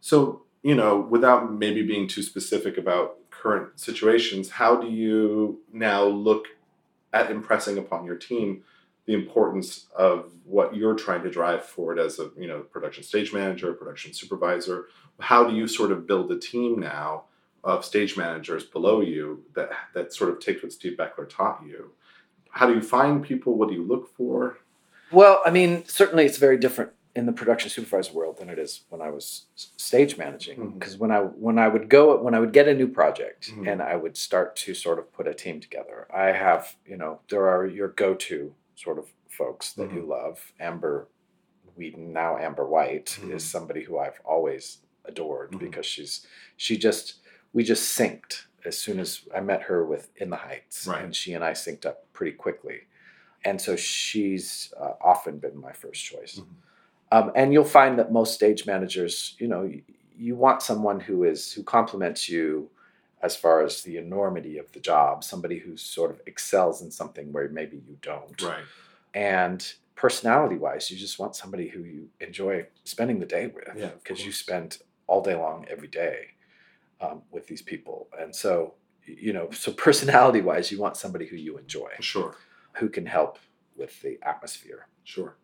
[0.00, 6.04] So, you know, without maybe being too specific about current situations, how do you now
[6.04, 6.48] look
[7.12, 8.62] at impressing upon your team
[9.06, 13.32] the importance of what you're trying to drive forward as a, you know, production stage
[13.32, 14.88] manager, production supervisor?
[15.18, 17.24] How do you sort of build a team now
[17.62, 21.92] of stage managers below you that that sort of takes what Steve Beckler taught you?
[22.50, 23.54] How do you find people?
[23.54, 24.58] What do you look for?
[25.10, 28.82] well i mean certainly it's very different in the production supervisor world than it is
[28.88, 32.52] when i was stage managing because when i when i would go when i would
[32.52, 33.66] get a new project Mhm.
[33.72, 37.20] and i would start to sort of put a team together i have you know
[37.28, 41.08] there are your go-to sort of folks that you love amber
[41.78, 43.32] Wedin, now Amber White, Mhm.
[43.36, 45.60] is somebody who I've always adored Mhm.
[45.60, 47.20] because she's she just
[47.54, 51.02] we just synced as soon as I met her with In the Heights, Right.
[51.02, 52.82] and she and I synced up pretty quickly,
[53.44, 56.42] and so she's uh, often been my first choice.
[57.12, 59.70] Um, and you'll find that most stage managers, you know,
[60.16, 62.70] you want someone who is who complements you
[63.22, 67.32] as far as the enormity of the job, somebody who sort of excels in something
[67.32, 68.40] where maybe you don't.
[68.40, 68.64] Right.
[69.14, 73.90] And personality wise, you just want somebody who you enjoy spending the day with Yeah,
[74.02, 74.36] because you course.
[74.38, 76.28] spend all day long every day
[77.00, 78.08] um, with these people.
[78.18, 78.74] And so,
[79.06, 82.34] you know, so personality wise, you want somebody who you enjoy, Sure.
[82.74, 83.38] who can help
[83.76, 84.86] with the atmosphere.
[85.04, 85.34] Sure.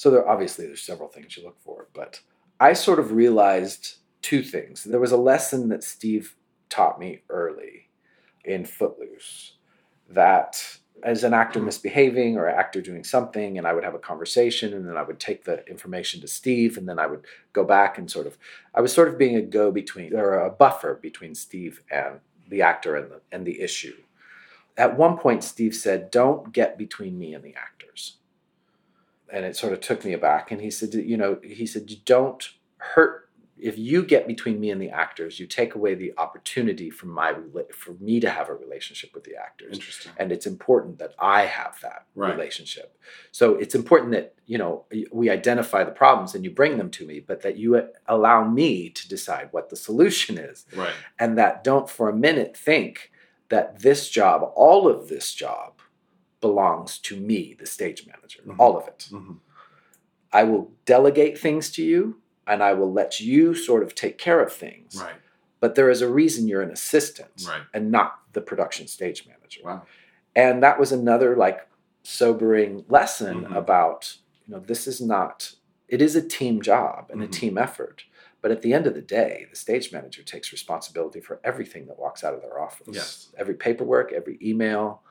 [0.00, 2.22] So there obviously there's several things you look for, but
[2.58, 4.82] I sort of realized two things.
[4.82, 6.36] There was a lesson that Steve
[6.70, 7.90] taught me early
[8.42, 9.56] in Footloose
[10.08, 14.72] that as an actor misbehaving or actor doing something and I would have a conversation
[14.72, 17.98] and then I would take the information to Steve and then I would go back
[17.98, 18.38] and sort of
[18.74, 22.62] I was sort of being a go between or a buffer between Steve and the
[22.62, 23.98] actor and the and the issue.
[24.78, 27.79] At one point Steve said, "Don't get between me and the actors."
[29.32, 30.50] And it sort of took me aback.
[30.50, 33.28] And he said, you know, he said, you don't hurt.
[33.62, 37.34] If you get between me and the actors, you take away the opportunity from my
[37.74, 39.74] for me to have a relationship with the actors.
[39.74, 40.12] Interesting.
[40.16, 42.32] And it's important that I have that Right.
[42.34, 42.96] relationship.
[43.32, 47.06] So it's important that you know we identify the problems and you bring them to
[47.06, 50.94] me, but that you uh, allow me to decide what the solution is, Right.
[51.18, 53.12] and that don't for a minute think
[53.50, 55.79] that this job, all of this job,
[56.40, 58.56] belongs to me, the stage manager, Mhm.
[58.58, 59.08] all of it.
[59.10, 59.34] hmm
[60.32, 64.40] I will delegate things to you and I will let you sort of take care
[64.40, 64.96] of things.
[64.96, 65.16] Right.
[65.58, 67.62] But there is a reason you're an assistant Right.
[67.74, 69.62] and not the production stage manager.
[69.64, 69.86] Wow.
[70.36, 71.66] And that was another like
[72.04, 73.56] sobering lesson Mhm.
[73.56, 75.54] about, you know, this is not,
[75.88, 78.04] it is a team job and a team effort.
[78.40, 81.98] But at the end of the day, the stage manager takes responsibility for everything that
[81.98, 82.86] walks out of their office.
[82.94, 83.28] Yes.
[83.36, 85.02] Every paperwork, every email,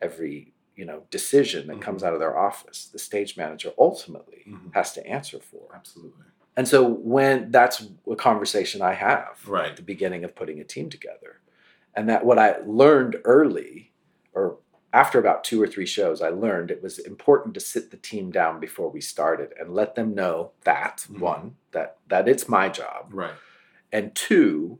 [0.00, 2.06] every you know decision that comes Mhm.
[2.06, 4.72] out of their office, the stage manager ultimately Mhm.
[4.74, 5.66] has to answer for.
[5.74, 6.24] Absolutely.
[6.56, 7.76] And so when that's
[8.10, 9.70] a conversation I have Right.
[9.72, 11.40] at the beginning of putting a team together.
[11.94, 13.92] And that what I learned early
[14.32, 14.58] or
[14.92, 18.30] after about two or three shows, I learned it was important to sit the team
[18.30, 21.18] down before we started and let them know that Mhm.
[21.20, 23.08] one, that that it's my job.
[23.12, 23.34] Right.
[23.92, 24.78] And two,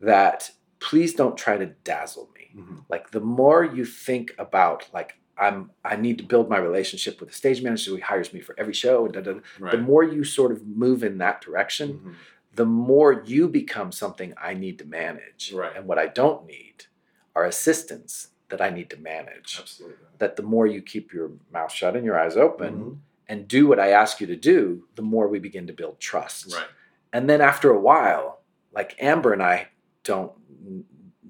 [0.00, 2.50] that please don't try to dazzle me.
[2.54, 7.20] hmm Like the more you think about like I'm I need to build my relationship
[7.20, 9.72] with the stage manager who hires me for every show and da, da, da, Right.
[9.72, 12.14] the more you sort of move in that direction, Mhm.
[12.54, 15.52] the more you become something I need to manage.
[15.52, 15.74] Right.
[15.76, 16.86] And what I don't need
[17.34, 19.58] are assistants that I need to manage.
[19.60, 19.96] Absolutely.
[20.18, 22.98] That the more you keep your mouth shut and your eyes open Mhm.
[23.28, 26.54] and do what I ask you to do, the more we begin to build trust.
[26.54, 26.66] Right.
[27.12, 28.40] And then after a while,
[28.72, 29.68] like Amber and I
[30.04, 30.32] don't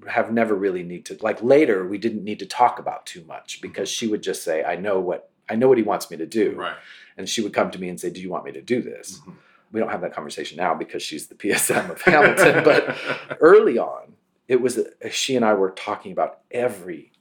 [0.07, 3.61] have never really need to like later we didn't need to talk about too much
[3.61, 6.25] because she would just say I know what I know what he wants me to
[6.25, 6.75] do Right.
[7.17, 9.19] and she would come to me and say do you want me to do this
[9.25, 9.35] Mhm.
[9.71, 12.63] we don't have that conversation now because she's the PSM of Hamilton.
[12.63, 12.95] but
[13.41, 14.13] early on,
[14.47, 17.11] it was uh, she and I were talking about every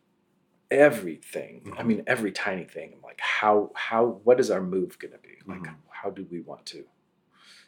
[0.70, 1.62] everything.
[1.78, 1.86] I Mhm.
[1.86, 2.92] mean, every tiny thing.
[2.94, 5.36] I'm like, how how what is our move going to be?
[5.46, 5.76] Like, Mhm.
[5.90, 6.84] how do we want to?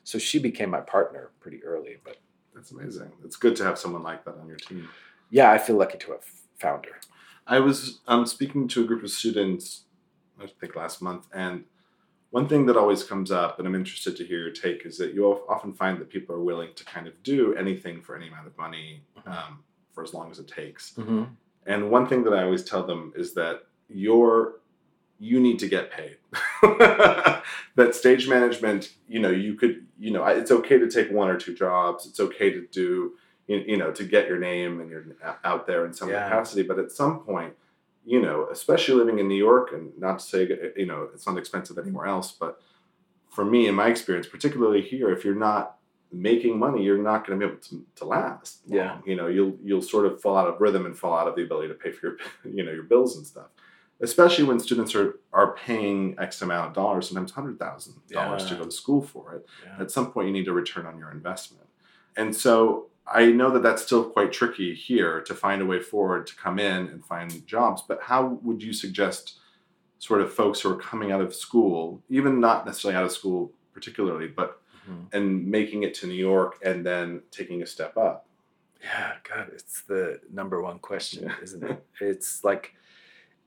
[0.04, 1.98] So she became my partner pretty early.
[2.04, 2.16] But
[2.54, 3.12] That's amazing.
[3.22, 4.88] It's good to have someone like that on your team.
[5.30, 6.24] Yeah, I feel lucky to have
[6.58, 6.92] found her.
[7.46, 9.82] I was um, speaking to a group of students,
[10.40, 11.64] I think last month, and
[12.30, 15.14] one thing that always comes up, and I'm interested to hear your take, is that
[15.14, 18.28] you of- often find that people are willing to kind of do anything for any
[18.28, 19.62] amount of money um,
[19.92, 20.92] for as long as it takes.
[21.66, 24.56] And one thing that I always tell them is that you're
[25.18, 26.18] you need to get paid.
[27.74, 31.38] that stage management, you know, you could, you know, it's okay to take one or
[31.38, 32.04] two jobs.
[32.06, 33.12] It's okay to do,
[33.46, 36.24] you you know, to get your name and you're uh, out there in some Yeah.
[36.24, 36.62] capacity.
[36.62, 37.54] But at some point,
[38.04, 41.38] you know, especially living in New York, and not to say, you know, it's not
[41.38, 42.60] expensive anywhere else, but
[43.28, 45.76] for me, in my experience, particularly here, if you're not
[46.12, 48.60] making money, you're not going to be able to, to last.
[48.68, 48.78] long.
[48.78, 48.98] Yeah.
[49.04, 51.42] You know, you'll you'll sort of fall out of rhythm and fall out of the
[51.42, 52.16] ability to pay for your,
[52.56, 53.46] you know, your bills and stuff.
[54.00, 58.54] Especially when students are are paying X amount of dollars, sometimes hundred thousand dollars to
[58.54, 59.46] go to school for it.
[59.64, 59.82] Yeah.
[59.82, 61.66] At some point, you need to return on your investment.
[62.16, 66.26] And so I know that that's still quite tricky here to find a way forward
[66.26, 67.82] to come in and find jobs.
[67.86, 69.38] But how would you suggest
[69.98, 73.52] sort of folks who are coming out of school, even not necessarily out of school
[73.72, 75.06] particularly, but Mhm.
[75.12, 78.26] and making it to New York and then taking a step up?
[78.82, 81.84] Yeah, God, it's the number one question, isn't it?
[82.00, 82.74] It's like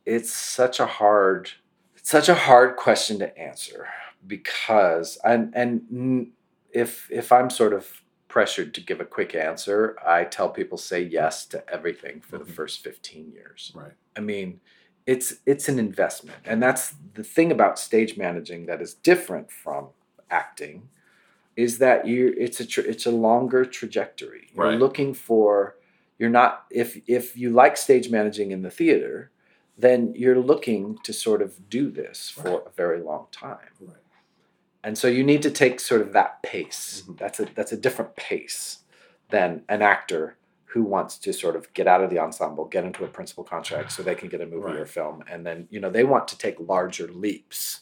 [0.06, 1.52] it's such a hard
[1.96, 3.88] it's such a hard question to answer
[4.26, 6.32] because and and
[6.72, 8.02] if if I'm sort of
[8.34, 12.46] pressured to give a quick answer, I tell people say yes to everything for Mhm.
[12.46, 13.74] the first 15 years.
[13.76, 13.92] Right.
[14.16, 14.62] I mean,
[15.06, 19.90] it's it's an investment, and that's the thing about stage managing that is different from
[20.30, 20.90] acting.
[21.56, 24.48] is that you it's a tra- it's a longer trajectory.
[24.56, 24.80] You're Right.
[24.80, 25.76] looking for
[26.18, 29.30] you're not if if you like stage managing in the theater,
[29.78, 32.68] then you're looking to sort of do this for Right.
[32.68, 33.72] a very long time.
[33.82, 33.98] Right.
[34.84, 37.04] And so you need to take sort of that pace.
[37.08, 37.18] Mhm.
[37.18, 38.80] That's a that's a different pace
[39.30, 40.38] than an actor
[40.74, 43.92] who wants to sort of get out of the ensemble, get into a principal contract
[43.92, 46.38] so they can get a movie or film, and then you know they want to
[46.38, 47.82] take larger leaps.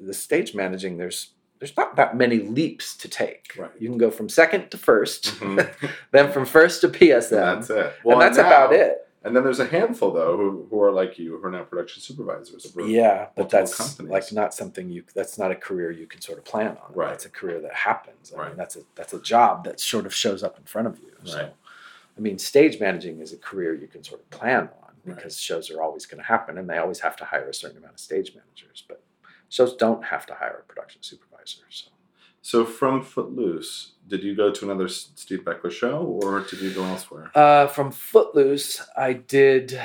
[0.00, 3.52] The stage managing, there's there's not that many leaps to take.
[3.58, 3.70] Right.
[3.78, 5.90] You can go from second to 1st Mhm.
[6.10, 7.92] then from first to PSM, that's it.
[8.04, 9.06] and that's now- about it.
[9.22, 12.00] And then there's a handful though who, who are like you, who are now production
[12.02, 12.74] supervisors.
[12.86, 14.10] Yeah, but that's companies.
[14.10, 15.04] like not something you.
[15.14, 16.94] That's not a career you can sort of plan on.
[16.94, 17.10] Right.
[17.10, 18.32] That's a career that happens.
[18.34, 18.48] I Right.
[18.48, 21.12] mean, that's a that's a job that sort of shows up in front of you.
[21.24, 21.52] So, Right.
[22.16, 25.16] I mean, stage managing is a career you can sort of plan on Right.
[25.16, 27.76] because shows are always going to happen, and they always have to hire a certain
[27.78, 28.84] amount of stage managers.
[28.88, 29.02] But
[29.50, 31.62] shows don't have to hire a production supervisor.
[31.68, 31.89] So
[32.42, 36.84] So from Footloose, did you go to another Steve Beckler show, or did you go
[36.84, 37.30] elsewhere?
[37.36, 39.78] uh, from Footloose, I did.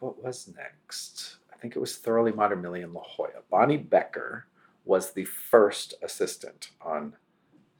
[0.00, 1.36] What was next?
[1.52, 3.42] I think it was Thoroughly Modern Millie in La Jolla.
[3.50, 4.46] Bonnie Becker
[4.86, 7.16] was the first assistant on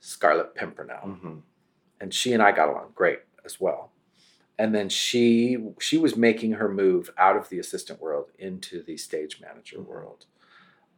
[0.00, 0.98] Scarlet Pimpernel.
[1.06, 1.34] Mm-hmm.
[2.02, 3.90] and she and I got along great as well.
[4.58, 8.96] And then she she was making her move out of the assistant world into the
[8.98, 9.86] stage manager Mhm.
[9.86, 10.26] world.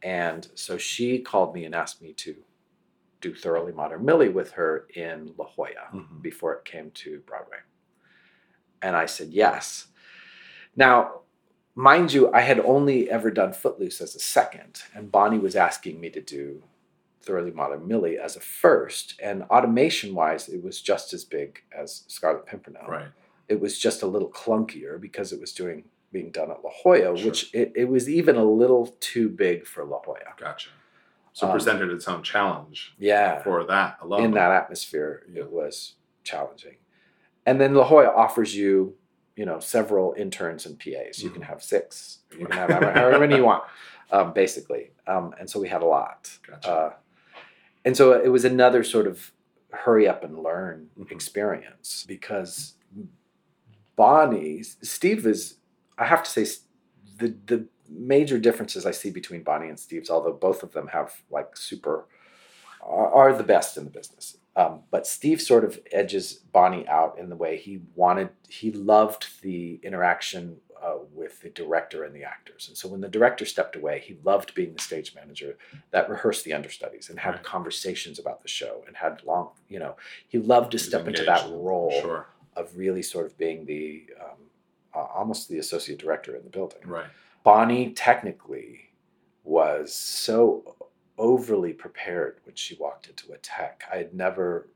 [0.01, 2.35] And so she called me and asked me to
[3.23, 6.21] do Thoroughly Modern Millie with her in La Jolla Mhm.
[6.21, 7.57] before it came to Broadway.
[8.81, 9.87] And I said yes.
[10.75, 11.21] Now,
[11.73, 15.99] mind you, I had only ever done Footloose as a second, and Bonnie was asking
[16.01, 16.63] me to do
[17.21, 19.17] Thoroughly Modern Millie as a first.
[19.21, 22.85] And automation wise, it was just as big as Scarlet Pimpernel.
[22.87, 23.07] Right.
[23.47, 27.17] It was just a little clunkier because it was doing being done at La Jolla,
[27.17, 27.25] Sure.
[27.29, 30.19] which it, it was even a little too big for La Jolla.
[30.37, 30.69] Gotcha.
[31.33, 33.41] So Um, presented its own challenge Yeah.
[33.43, 34.23] for that alone.
[34.25, 35.41] in that atmosphere Yeah.
[35.41, 36.77] it was challenging
[37.45, 38.95] and then la jolla offers you
[39.35, 41.45] you know several interns and pas you can Mhm.
[41.45, 42.69] have six you can have
[42.99, 43.63] however many you want
[44.11, 46.71] um, basically um, and so we had a lot Gotcha.
[46.71, 46.93] uh,
[47.83, 49.33] and so it was another sort of
[49.71, 51.11] hurry up and learn Mhm.
[51.11, 52.75] experience because
[53.95, 55.57] bonnie steve is
[55.97, 56.45] i have to say
[57.17, 61.13] the the major differences i see between bonnie and steve's although both of them have
[61.29, 62.05] like super
[62.81, 67.17] are, are the best in the business um, but steve sort of edges bonnie out
[67.19, 72.23] in the way he wanted he loved the interaction uh, with the director and the
[72.23, 75.57] actors and so when the director stepped away he loved being the stage manager
[75.91, 77.43] that rehearsed the understudies and had Right.
[77.43, 79.95] conversations about the show and had long you know
[80.27, 82.27] he loved to He step into that role Sure.
[82.57, 84.37] of really sort of being the um,
[84.93, 87.05] uh, almost the associate director in the building Right.
[87.43, 88.89] Bonnie technically
[89.43, 90.75] was so
[91.17, 93.83] overly prepared when she walked into a tech.
[93.91, 94.69] I had never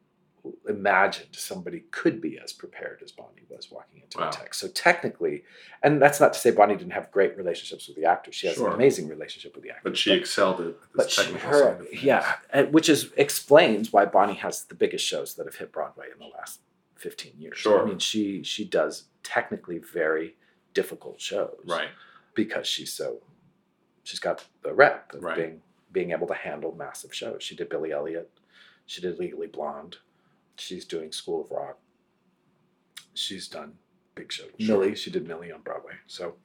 [0.69, 4.29] imagined somebody could be as prepared as Bonnie was walking into Wow.
[4.29, 4.53] a tech.
[4.53, 5.43] So technically,
[5.83, 8.35] and that's not to say Bonnie didn't have great relationships with the actors.
[8.35, 8.67] She has Sure.
[8.69, 9.83] an amazing relationship with the actors.
[9.83, 12.03] But she excelled at this but she, technical her, side of things.
[12.03, 16.07] yeah, uh, which is explains why Bonnie has the biggest shows that have hit Broadway
[16.13, 16.61] in the last
[16.95, 17.57] fifteen years.
[17.57, 17.81] Sure.
[17.81, 20.35] I mean, she she does technically very
[20.73, 21.89] difficult shows, Right.
[22.37, 23.17] Because she's so
[24.03, 25.35] she's got the rep of Right.
[25.35, 27.43] being being able to handle massive shows.
[27.43, 28.29] She did Billy Elliot,
[28.85, 29.97] she did Legally Blonde,
[30.55, 31.77] she's doing School of Rock.
[33.13, 33.73] She's done
[34.15, 34.49] big shows.
[34.59, 34.77] Sure.
[34.79, 35.93] Millie, she did Millie on Broadway.
[36.05, 36.35] So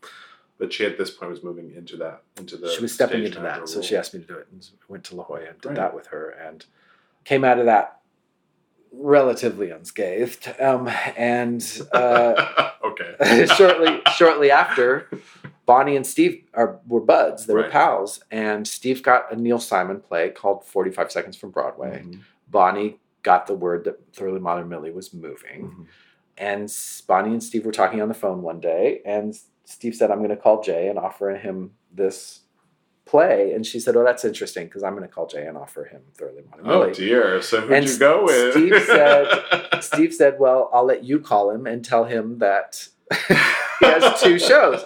[0.59, 3.41] But she at this point was moving into that into the she was stepping into
[3.41, 3.69] that.
[3.69, 3.83] So role.
[3.83, 5.77] she asked me to do it and went to La Jolla and did Right.
[5.77, 6.65] that with her and
[7.25, 8.01] came out of that
[8.93, 10.49] relatively unscathed.
[10.61, 13.47] Um, and uh, okay.
[13.57, 15.09] shortly shortly after,
[15.73, 17.47] Bonnie and Steve are were buds.
[17.47, 21.51] They were pals, and Steve got a Neil Simon play called Forty Five Seconds from
[21.51, 22.03] Broadway.
[22.07, 22.21] Mhm.
[22.51, 25.87] Bonnie got the word that Thoroughly Modern Millie was moving, Mhm.
[26.37, 26.75] and
[27.07, 30.29] Bonnie and Steve were talking on the phone one day, and Steve said, "I'm going
[30.31, 32.41] to call Jay and offer him this."
[33.05, 35.85] Play and she said, "Oh, that's interesting because I'm going to call Jay and offer
[35.85, 36.91] him Thoroughly Modern Millie.
[36.91, 37.43] Oh dear.
[37.43, 38.53] So who'd And you go with?
[38.53, 39.29] Steve said-
[39.83, 42.89] Steve said, "Well, I'll let you call him and tell him that
[43.81, 44.83] he has two shows."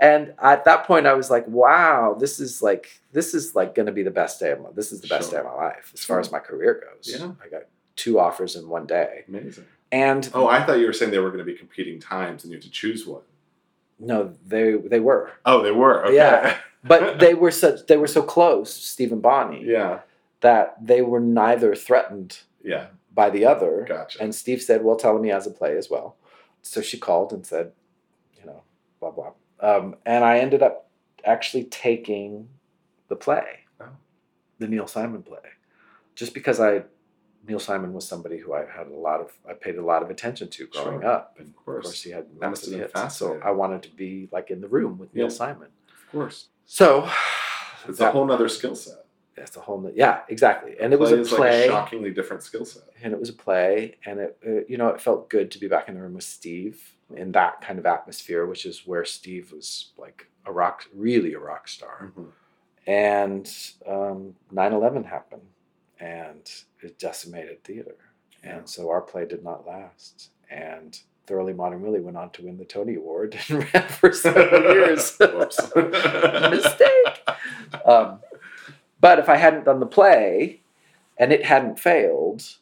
[0.00, 3.86] And at that point, I was like, "Wow, this is like this is like going
[3.86, 5.40] to be the best day of my this is the best Sure.
[5.42, 7.32] day of my life as far as my career goes." Yeah.
[7.44, 7.62] I got
[7.96, 9.66] two offers in one day, Amazing.
[9.92, 12.50] and Oh, I thought you were saying they were going to be competing times and
[12.50, 13.22] you had to choose one.
[13.98, 16.04] no, they they were, Oh, they were.
[16.06, 16.14] Okay.
[16.16, 16.56] Yeah.
[16.84, 20.00] but they were such they were so close, Steve and Bonnie, yeah.
[20.40, 22.86] that they were neither threatened Yeah.
[23.12, 23.84] by the other.
[23.86, 24.22] Gotcha.
[24.22, 26.16] And Steve said, "Well, tell him he has a play as well."
[26.62, 27.72] So she called and said,
[28.38, 28.62] "You know,
[29.00, 30.88] blah blah." Um, and I ended up
[31.24, 32.48] actually taking
[33.08, 33.88] the play, Oh.
[34.58, 35.38] the Neil Simon play,
[36.14, 36.84] just because I
[37.46, 40.10] Neil Simon was somebody who I had a lot of I paid a lot of
[40.10, 41.06] attention to growing Sure.
[41.10, 41.84] up, and Of of course.
[41.86, 43.16] course he had massive hits.
[43.16, 43.40] So.
[43.42, 45.68] I wanted to be like in the room with Neil Simon.
[45.88, 46.48] Of course.
[46.66, 47.08] So
[47.88, 49.06] It's a whole nother skill set.
[49.40, 49.90] That's a whole.
[49.94, 50.76] Yeah, exactly.
[50.78, 52.82] And it was a play, like a shockingly different skill set.
[53.02, 55.66] and it was a play, and it, it you know it felt good to be
[55.66, 59.50] back in the room with Steve in that kind of atmosphere, which is where Steve
[59.52, 62.12] was like a rock, really a rock star.
[62.16, 62.26] Mhm.
[62.86, 63.46] And
[63.86, 65.48] um, 9/11 happened,
[65.98, 66.42] and
[66.82, 67.96] it decimated theater,
[68.44, 68.58] Yeah.
[68.58, 70.30] and so our play did not last.
[70.50, 74.62] And Thoroughly Modern Millie went on to win the Tony Award and ran for several
[74.74, 75.16] years.
[75.20, 75.60] Whoops.
[75.76, 77.20] Mistake.
[77.86, 78.20] Um,
[79.00, 80.62] but if I hadn't done the play
[81.18, 82.56] and it hadn't failed,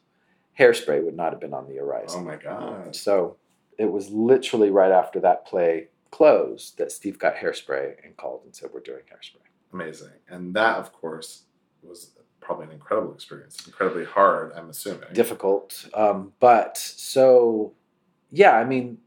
[0.58, 2.20] Hairspray would not have been on the horizon.
[2.20, 2.94] oh my god.
[2.96, 3.36] So
[3.78, 8.54] it was literally right after that play closed that Steve got Hairspray and called and
[8.54, 9.46] said, We're doing Hairspray.
[9.72, 10.08] Amazing.
[10.28, 11.42] And that, of course,
[11.82, 12.10] was
[12.40, 13.58] probably an incredible experience.
[13.66, 15.08] Incredibly hard, I'm assuming.
[15.12, 15.86] Difficult.
[15.94, 17.74] Um, but so,
[18.30, 18.98] yeah, I mean,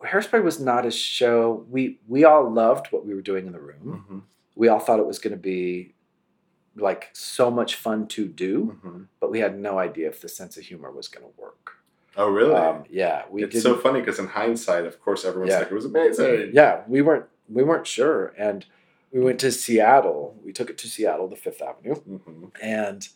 [0.00, 1.64] Hairspray was not a show.
[1.70, 4.04] We, we all loved what we were doing in the room.
[4.08, 4.22] Mhm.
[4.54, 5.94] We all thought it was going to be
[6.78, 8.78] like so much fun to do.
[8.84, 9.06] Mhm.
[9.20, 11.72] but we had no idea if the sense of humor was going to work.
[12.16, 12.54] Oh, really?
[12.54, 15.58] Um, yeah, we it's so funny because in hindsight, of course, everyone's Yeah.
[15.60, 16.50] like, it was amazing.
[16.52, 18.66] yeah, we weren't we weren't sure, and
[19.12, 20.36] we went to Seattle.
[20.44, 23.08] We took it to Seattle, the Fifth Avenue, hmm and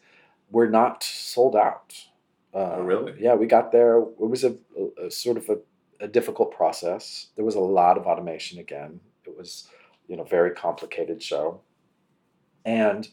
[0.51, 1.95] we're not sold out.
[2.55, 3.15] Uh, Oh, really?
[3.19, 3.99] Yeah, we got there.
[3.99, 5.59] It was a, a, a sort of a,
[6.01, 7.29] a difficult process.
[7.37, 9.01] There was a lot of automation again.
[9.25, 9.69] It was,
[10.09, 11.61] you know, very complicated show,
[12.65, 13.09] and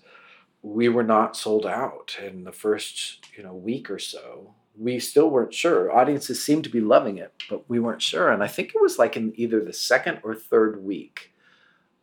[0.61, 4.53] we were not sold out in the first, you know, week or so.
[4.77, 5.91] We still weren't sure.
[5.91, 8.29] Audiences seemed to be loving it, but we weren't sure.
[8.31, 11.33] And I think it was like in either the second or third week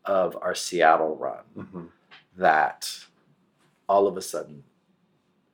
[0.05, 1.85] of our Seattle run hmm
[2.39, 2.91] that
[3.89, 4.63] all of a sudden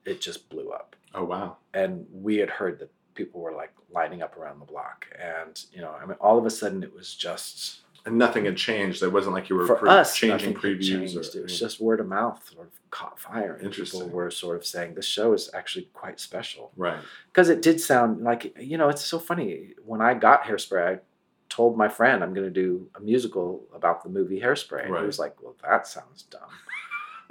[0.04, 1.58] it just blew up Oh, wow.
[1.72, 5.80] and we had heard that people were like lining up around the block and you
[5.80, 9.02] know i mean all of a sudden it was just And nothing had changed.
[9.02, 10.88] It wasn't like you were for pre- us changing previews.
[10.88, 11.16] changed.
[11.36, 14.00] Or, it was just word of mouth sort of caught fire and Interesting.
[14.00, 16.98] people were sort of saying this show is actually quite special right.
[17.28, 21.00] because it did sound like you know it's so funny when i got hairspray i
[21.48, 25.00] told my friend i'm going to do a musical about the movie hairspray and Right.
[25.00, 26.50] he was like well that sounds dumb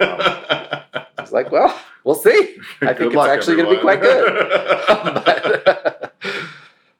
[0.00, 2.56] I was like, well, we'll see.
[2.80, 4.48] I think Good it's actually going to be quite good.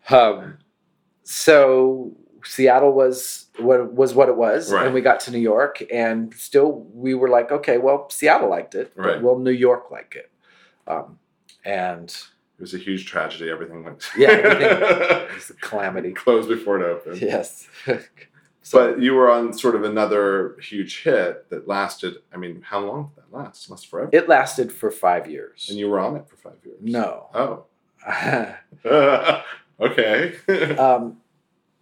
[0.07, 0.59] but, um,
[1.25, 2.13] so
[2.45, 4.85] Seattle was what was what it was, Right.
[4.87, 8.75] and we got to New York, and still we were like, okay, well, Seattle liked
[8.75, 9.15] it, Right.
[9.15, 10.31] but will New York like it?
[10.87, 11.19] Um,
[11.65, 13.51] and it was a huge tragedy.
[13.51, 14.09] Everything went.
[14.17, 14.83] Yeah, everything-
[15.29, 16.13] it was a calamity.
[16.25, 17.21] Closed before it opened.
[17.23, 17.69] Yes.
[18.63, 22.17] so But you were on sort of another huge hit that lasted.
[22.33, 23.67] I mean, how long did that last?
[23.67, 24.11] It must forever.
[24.13, 25.67] it lasted for five years.
[25.71, 26.79] and you were on it for five years.
[26.81, 27.29] no.
[27.35, 27.65] Oh.
[28.85, 29.43] um,
[29.81, 30.35] okay.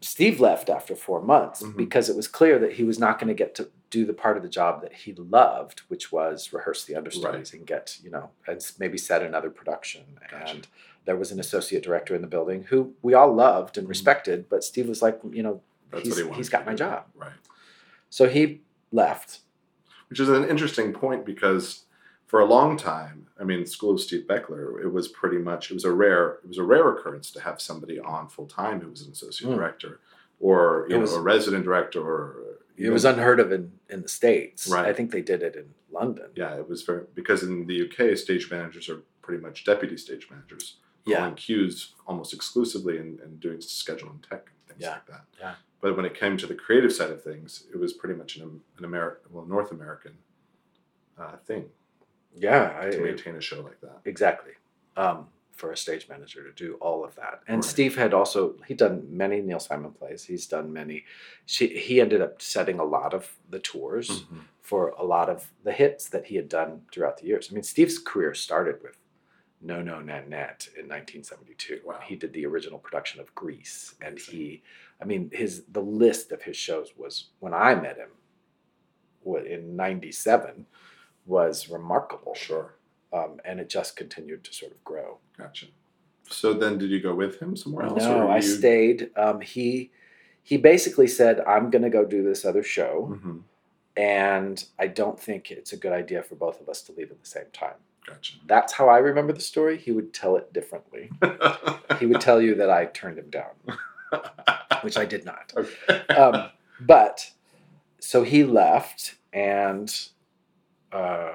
[0.01, 1.77] Steve left after four months Mhm.
[1.77, 4.37] because it was clear that he was not going to get to do the part
[4.37, 8.31] of the job that he loved, which was rehearse the understudies and get, you know,
[8.47, 10.19] and maybe set another production.
[10.31, 10.55] Gotcha.
[10.55, 10.69] And
[11.05, 13.91] there was an associate director in the building who we all loved and Mhm.
[13.91, 17.05] respected, but Steve was like, you know, That's he's, what he he's got my job.
[17.15, 17.33] Right.
[18.09, 19.41] So he left.
[20.09, 21.85] Which is an interesting point because
[22.31, 25.75] for a long time, I mean, School of Steve Beckler, it was pretty much it
[25.75, 28.89] was a rare it was a rare occurrence to have somebody on full time who
[28.91, 29.57] was an associate Mm.
[29.57, 29.99] director
[30.39, 34.01] or you It know was- a resident director or It was unheard of in, in
[34.03, 34.69] the States.
[34.69, 34.87] Right.
[34.87, 36.31] I think they did it in London.
[36.37, 40.31] yeah, it was very because in the UK, stage managers are pretty much deputy stage
[40.31, 41.33] managers, Yeah.
[41.33, 44.93] cues almost exclusively and, and doing schedule and tech and things Yeah.
[44.99, 45.25] like that.
[45.41, 45.55] Yeah.
[45.81, 48.61] But when it came to the creative side of things, it was pretty much an,
[48.79, 50.15] an American, well, North American
[51.19, 51.65] uh, thing
[52.35, 52.77] Yeah.
[52.81, 54.01] I, to maintain a show like that.
[54.05, 54.53] Exactly.
[54.97, 57.43] Um, for a stage manager to do all of that.
[57.47, 57.65] And Right.
[57.65, 60.25] Steve had also he'd done many Neil Simon plays.
[60.25, 61.05] He's done many.
[61.45, 64.41] She, he ended up setting a lot of the tours Mhm.
[64.63, 67.49] for a lot of the hits that he had done throughout the years.
[67.51, 68.97] I mean, Steve's career started with
[69.61, 71.83] No No Nanette in 1972.
[71.85, 72.01] Wow.
[72.05, 74.63] He did the original production of Grease, and he,
[74.99, 78.13] I mean, his the list of his shows was when I met him,
[79.47, 80.65] in '97,
[81.31, 82.75] was remarkable Sure.
[83.13, 85.19] um, and it just continued to sort of grow.
[85.39, 85.67] Gotcha.
[86.29, 88.03] So then, did you go with him somewhere else?
[88.05, 88.43] No, I you...
[88.43, 89.11] stayed.
[89.17, 89.91] Um, he
[90.43, 93.43] he basically said, "I'm going to go do this other show, Mhm.
[93.97, 97.21] and I don't think it's a good idea for both of us to leave at
[97.21, 98.35] the same time." Gotcha.
[98.47, 99.77] That's how I remember the story.
[99.77, 101.11] He would tell it differently.
[102.01, 103.55] He would tell you that I turned him down,
[104.83, 105.53] which I did not.
[105.57, 106.15] okay.
[106.15, 106.49] Um,
[106.81, 107.31] but
[107.99, 109.89] so he left, and
[110.93, 111.33] uh,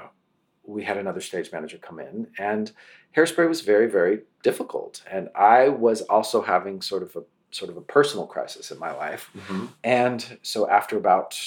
[0.63, 2.71] we had another stage manager come in, and
[3.15, 5.03] Hairspray was very, very difficult.
[5.09, 8.91] And I was also having sort of a sort of a personal crisis in my
[8.91, 9.29] life.
[9.33, 9.67] Mm-hmm.
[9.83, 11.39] And so after about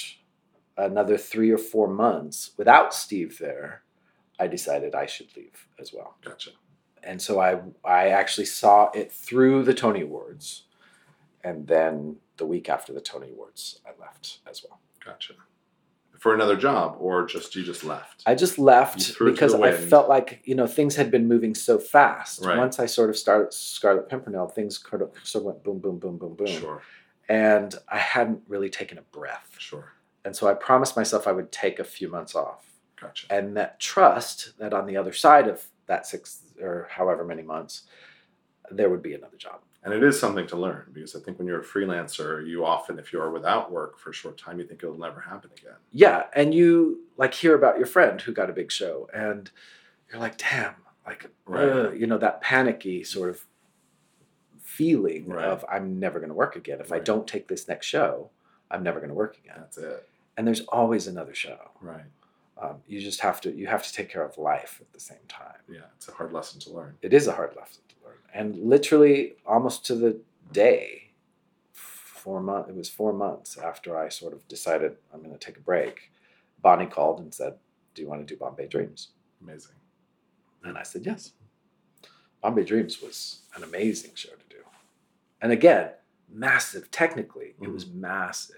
[0.77, 3.83] another three or four months without Steve there,
[4.39, 6.17] I decided I should leave as well.
[6.25, 6.51] Gotcha.
[7.03, 10.65] And so I I actually saw it through the Tony Awards.
[11.45, 14.81] And then the week after the Tony Awards, I left as well.
[15.05, 15.35] Gotcha.
[16.19, 18.23] For another job, or just you just left?
[18.27, 21.29] I just left threw it to because I felt like you know things had been
[21.29, 22.45] moving so fast.
[22.45, 22.59] Right.
[22.59, 25.99] Once I sort of started Scarlet Pimpernel, things sort of sort of went boom, boom,
[25.99, 26.83] boom, boom, boom, Sure.
[27.29, 29.55] and I hadn't really taken a breath.
[29.59, 29.93] Sure.
[30.25, 32.65] And so I promised myself I would take a few months off,
[33.01, 33.27] Gotcha.
[33.31, 37.85] and that trust that on the other side of that six or however many months,
[38.71, 39.61] there would be another job.
[39.85, 42.99] And it is something to learn because I think when you're a freelancer, you often,
[42.99, 45.77] if you are without work for a short time, you think it'll never happen again.
[45.93, 49.51] Yeah, and you like hear about your friend who got a big show, and
[50.11, 50.75] you're like, damn,
[51.07, 51.69] like Right.
[51.69, 53.47] ugh, you know that panicky sort of
[54.61, 55.45] feeling Right.
[55.45, 56.81] of I'm never going to work again.
[56.81, 58.31] If I don't take this next show,
[58.71, 59.57] I'm never going to work again.
[59.59, 60.09] That's it.
[60.37, 61.71] And there's always another show.
[61.81, 62.05] Right.
[62.61, 65.19] Um, you just have to you have to take care of life at the same
[65.29, 65.61] time.
[65.69, 65.87] Yeah.
[65.97, 66.97] It's a hard lesson to learn.
[67.03, 67.95] It is a hard lesson to
[68.33, 70.21] and literally almost to the
[70.53, 71.13] day,
[71.73, 72.69] four month.
[72.69, 76.11] It was four months after I sort of decided I'm going to take a break.
[76.61, 77.55] Bonnie called and said,
[77.95, 79.09] "Do you want to do Bombay Dreams?"
[79.43, 79.77] Amazing.
[80.65, 81.33] And I said yes.
[82.43, 84.63] Bombay Dreams was an amazing show to do,
[85.41, 85.91] and again,
[86.29, 86.91] massive.
[86.91, 87.73] Technically, it mm-hmm.
[87.73, 88.57] was massive.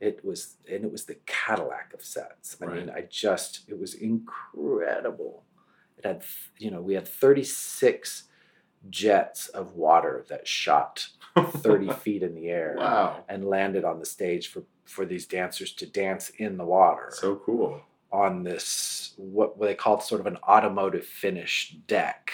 [0.00, 2.56] It was, and it was the Cadillac of sets.
[2.62, 5.42] I mean, I just, it was incredible.
[5.96, 6.22] It had,
[6.56, 8.27] you know, we had 36
[8.90, 11.08] jets of water that shot
[11.38, 13.24] 30 feet in the air Wow.
[13.28, 17.36] and landed on the stage for, for these dancers to dance in the water So
[17.36, 17.80] cool.
[18.12, 22.32] on this, what, they called sort of an automotive finish deck.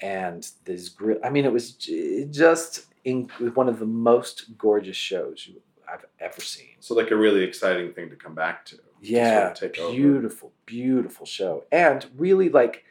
[0.00, 3.24] And this grill, I mean, it was just in,
[3.54, 5.60] one of the most gorgeous shows you,
[5.92, 6.76] I've ever seen.
[6.80, 8.76] So like a really exciting thing to come back to.
[8.76, 9.92] to Yeah, sort of take over.
[9.94, 12.84] beautiful, beautiful show, and really like,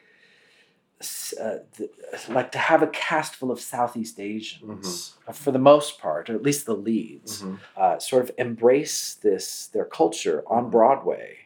[1.00, 1.88] uh, the,
[2.28, 6.34] like to have a cast full of Southeast Asians uh, for the most part, or
[6.34, 7.58] at least the leads, Mhm.
[7.76, 10.52] uh, sort of embrace this their culture Mm-hmm.
[10.66, 11.36] on Broadway,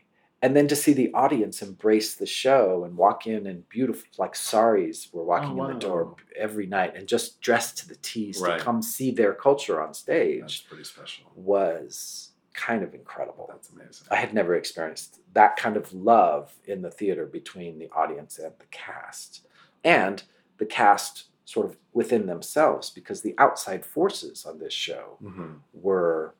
[0.41, 4.35] and then to see the audience embrace the show and walk in and beautiful like
[4.35, 8.41] saris were walking Oh, in the door every night and just dressed to the T's
[8.41, 8.59] Right.
[8.59, 10.41] to come see their culture on stage.
[10.41, 11.31] That's pretty special.
[11.37, 13.47] was kind of incredible.
[13.51, 14.07] That's amazing.
[14.11, 18.53] I had never experienced that kind of love in the theater between the audience and
[18.59, 19.47] the cast,
[19.85, 20.23] and
[20.59, 26.35] the cast sort of within themselves, because the outside forces on this show hmm were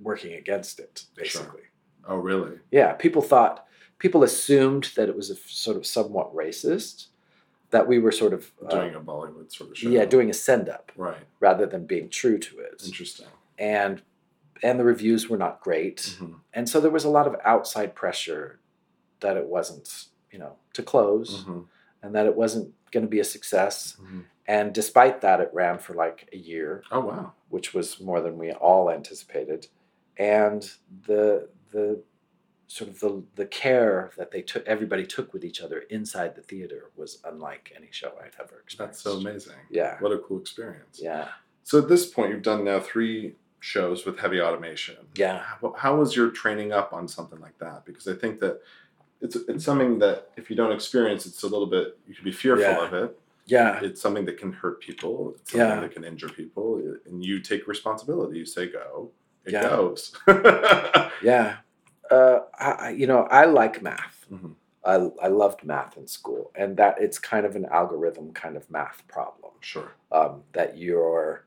[0.00, 1.42] working against it, Sure.
[1.42, 1.62] basically.
[2.06, 2.58] Oh, really?
[2.70, 3.66] Yeah, people thought,
[3.98, 7.06] people assumed that it was a sort of somewhat racist,
[7.70, 9.88] that we were sort of uh, Doing a Bollywood sort of show.
[9.90, 11.18] yeah doing a send up Right.
[11.40, 13.26] rather than being true to it, Interesting.
[13.58, 14.02] And
[14.62, 16.16] and the reviews were not great.
[16.20, 16.40] Mhm.
[16.52, 18.58] and so there was a lot of outside pressure
[19.20, 21.66] that it wasn't you know to close Mhm.
[22.02, 24.24] and that it wasn't going to be a success Mhm.
[24.46, 27.32] and despite that it ran for like a year Oh, wow.
[27.48, 29.68] which was more than we all anticipated
[30.16, 30.72] and
[31.06, 32.02] the the
[32.66, 36.42] sort of the the care that they took everybody took with each other inside the
[36.42, 39.54] theater was unlike any show I'd ever experienced That's so amazing.
[39.70, 41.00] yeah What a cool experience.
[41.00, 41.28] yeah
[41.64, 44.96] So at this point, you've done now three shows with heavy automation.
[45.16, 47.84] yeah How, how was your training up on something like that?
[47.84, 48.60] Because I think that
[49.20, 52.32] it's it's something that if you don't experience, it's a little bit you can be
[52.32, 52.86] fearful Yeah.
[52.86, 53.18] of it.
[53.46, 55.34] yeah It's something that can hurt people.
[55.36, 55.80] It's something Yeah.
[55.80, 56.66] that can injure people,
[57.06, 58.38] and you take responsibility.
[58.38, 59.10] You say go,
[59.44, 59.68] it Yeah.
[59.68, 60.00] goes.
[61.22, 61.56] yeah
[62.10, 64.54] uh, I, you know I like math Mhm.
[64.84, 64.94] I,
[65.26, 69.02] I loved math in school and that it's kind of an algorithm kind of math
[69.08, 69.90] problem Sure.
[70.12, 71.44] um, that you're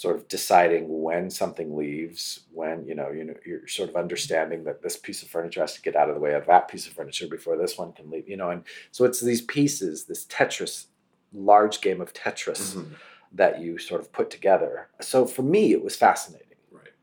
[0.00, 2.22] sort of deciding when something leaves
[2.60, 5.74] when you know you know you're sort of understanding that this piece of furniture has
[5.74, 8.10] to get out of the way of that piece of furniture before this one can
[8.10, 10.86] leave you know and so it's these pieces this tetris
[11.34, 12.94] large game of tetris Mhm.
[13.40, 16.94] that you sort of put together so for me it was fascinating Right.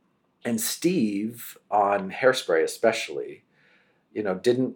[0.43, 3.43] and Steve on Hairspray especially,
[4.11, 4.75] you know, didn't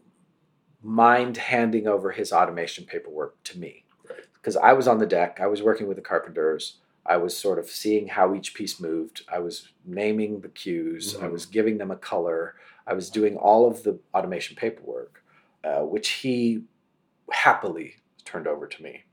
[0.84, 3.86] mind handing over his automation paperwork to me.
[4.10, 4.26] Right.
[4.34, 7.58] Because I was on the deck, I was working with the carpenters, I was sort
[7.60, 11.32] of seeing how each piece moved, I was naming the cues, I Mhm.
[11.32, 15.24] was giving them a color, I was doing all of the automation paperwork,
[15.64, 16.66] uh, which he
[17.32, 17.96] happily
[18.26, 19.04] turned over to me.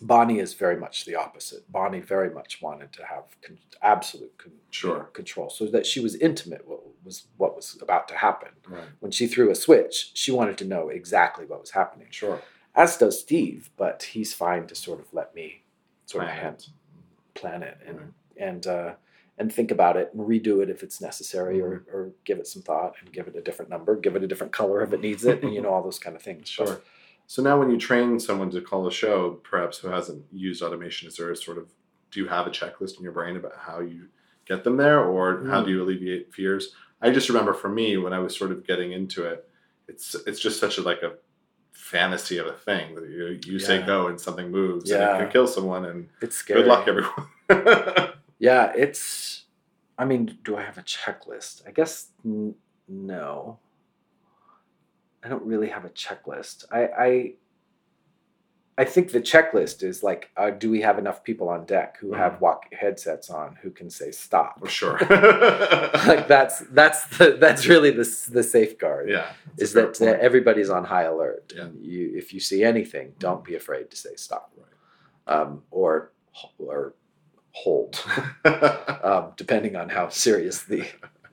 [0.00, 1.70] Bonnie is very much the opposite.
[1.70, 5.04] Bonnie very much wanted to have con- absolute con- Sure.
[5.12, 8.50] control, so that she was intimate with, was what was about to happen.
[8.68, 8.84] Right.
[9.00, 12.08] When she threw a switch, she wanted to know exactly what was happening.
[12.10, 12.40] Sure.
[12.76, 15.64] As does Steve, but he's fine to sort of let me
[16.06, 16.68] sort of hand
[17.38, 18.08] plan it and Right.
[18.36, 18.94] and uh,
[19.38, 21.96] and think about it and redo it if it's necessary or Mm-hmm.
[21.96, 24.52] or give it some thought and give it a different number, give it a different
[24.52, 26.54] color if it needs it, and you know all those kind of things.
[26.58, 26.80] But- Sure.
[27.30, 31.08] So now, when you train someone to call a show, perhaps who hasn't used automation,
[31.08, 31.66] is there a sort of
[32.10, 34.08] do you have a checklist in your brain about how you
[34.46, 36.72] get them there, or how do you alleviate fears?
[37.02, 39.46] I just remember for me when I was sort of getting into it,
[39.88, 41.12] it's it's just such a like a
[41.78, 45.14] fantasy of a thing that you you say go and something moves and Yeah.
[45.16, 46.62] it can kill someone and It's scary.
[46.62, 47.26] good luck everyone.
[48.40, 49.46] Yeah, it's.
[49.98, 51.66] I mean, do I have a checklist?
[51.66, 52.54] I guess n-
[52.86, 53.58] no.
[55.24, 56.64] I don't really have a checklist.
[56.70, 57.32] I I,
[58.78, 62.12] I think the checklist is like, uh, do we have enough people on deck who
[62.12, 64.60] have walk headsets on who can say stop?
[64.60, 64.98] For sure.
[65.00, 69.10] like that's that's the, that's really the the safeguard.
[69.10, 69.32] yeah.
[69.56, 70.20] Is that, point.
[70.20, 71.52] everybody's on high alert?
[71.56, 71.62] Yeah.
[71.64, 74.52] And you, if you see anything, don't be afraid to say stop,
[75.26, 76.12] um, or
[76.58, 76.94] or
[77.50, 78.00] hold
[79.02, 80.86] um, depending on how serious the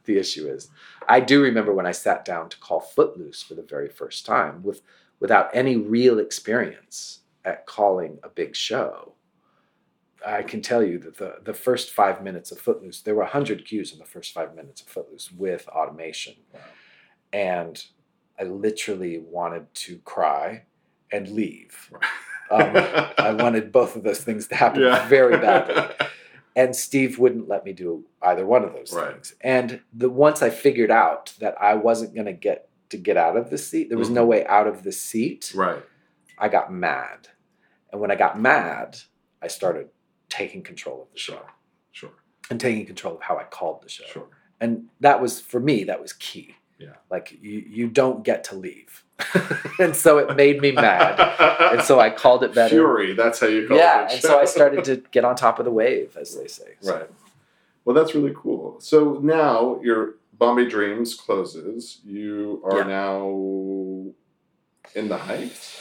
[0.05, 0.69] the issue is.
[1.07, 4.63] I do remember when I sat down to call Footloose for the very first time
[4.63, 4.81] with
[5.19, 9.13] without any real experience at calling a big show.
[10.25, 13.65] I can tell you that the, the first five minutes of Footloose, there were 100
[13.65, 16.33] cues in the first five minutes of Footloose with automation.
[16.51, 16.61] Wow.
[17.31, 17.85] And
[18.39, 20.63] I literally wanted to cry
[21.11, 21.91] and leave.
[22.49, 22.75] Um,
[23.19, 25.07] I wanted both of those things to happen Yeah.
[25.07, 25.95] very badly
[26.55, 29.11] and Steve wouldn't let me do either one of those Right.
[29.13, 29.35] things.
[29.41, 33.35] And the once I figured out that I wasn't going to get to get out
[33.35, 34.29] of the seat, there was no Mhm.
[34.29, 35.51] way out of the seat.
[35.55, 35.83] right.
[36.37, 37.29] I got mad,
[37.95, 38.97] and when I got mad,
[39.41, 39.87] I started
[40.27, 42.09] taking control of the show Sure.
[42.09, 42.11] Sure.
[42.49, 44.03] and taking control of how I called the show.
[44.11, 44.27] Sure.
[44.59, 45.85] And that was for me.
[45.85, 46.55] That was key.
[46.77, 46.95] Yeah.
[47.09, 49.05] Like you, you don't get to leave,
[49.79, 51.17] and so it made me mad,
[51.71, 52.75] and so I called it better.
[52.75, 53.13] Fury.
[53.13, 54.11] That's how you call yeah, it.
[54.13, 56.73] and so I started to get on top of the wave, as they say.
[56.81, 57.09] So- Right.
[57.85, 58.77] Well, that's really cool.
[58.81, 62.01] So now your Bombay Dreams closes.
[62.03, 62.87] You are Yeah.
[62.87, 64.11] now
[64.95, 65.79] in the Heights.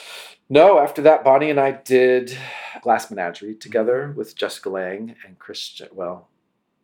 [0.49, 2.37] No, after that, Bonnie and I did
[2.83, 5.89] Glass Menagerie together with Jessica Lange and Christian.
[5.93, 6.29] Well,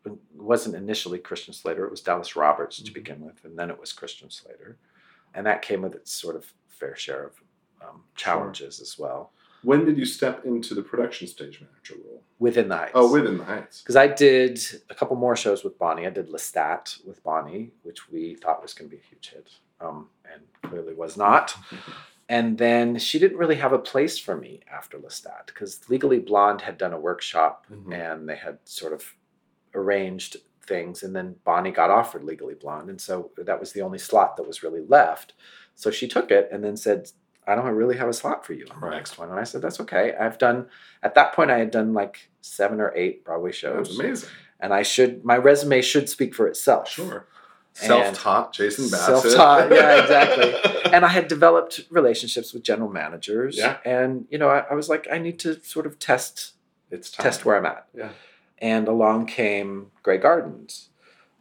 [0.06, 2.94] it wasn't initially Christian Slater, it was Dallas Roberts to Mhm.
[2.94, 4.78] begin with, and then it was Christian Slater.
[5.34, 7.40] And that came with its sort of fair share of
[7.82, 9.32] um, challenges as well
[9.62, 12.22] When did you step into the production stage manager role?
[12.38, 12.92] within the Heights.
[12.94, 13.80] Oh, within the Heights.
[13.82, 16.06] Because I did a couple more shows with Bonnie.
[16.06, 19.48] I did Lestat with Bonnie, which we thought was going to be a huge hit,
[19.80, 21.54] um, and clearly was not.
[22.31, 26.61] And then she didn't really have a place for me after Lestat because Legally Blonde
[26.62, 27.93] had done a workshop Mhm.
[27.93, 29.16] and they had sort of
[29.74, 31.03] arranged things.
[31.03, 32.89] And then Bonnie got offered Legally Blonde.
[32.89, 35.33] And so that was the only slot that was really left.
[35.74, 37.11] So she took it and then said,
[37.47, 38.95] I don't really have a slot for you on the Right.
[38.97, 39.31] next one.
[39.31, 40.14] And I said, That's okay.
[40.14, 40.68] I've done,
[41.03, 43.99] at that point, I had done like seven or eight Broadway shows.
[43.99, 44.28] Amazing.
[44.61, 46.89] And I should, my resume should speak for itself.
[46.91, 47.26] Sure.
[47.72, 49.32] Self-taught Jason Bassett.
[49.32, 50.54] Self-taught, yeah, exactly.
[50.92, 53.56] and I had developed relationships with general managers.
[53.56, 53.78] Yeah.
[53.84, 56.54] And, you know, I, I was like, I need to sort of test
[56.90, 57.24] it's time.
[57.24, 57.86] test where I'm at.
[57.94, 58.10] Yeah.
[58.58, 60.88] And along came Grey Gardens.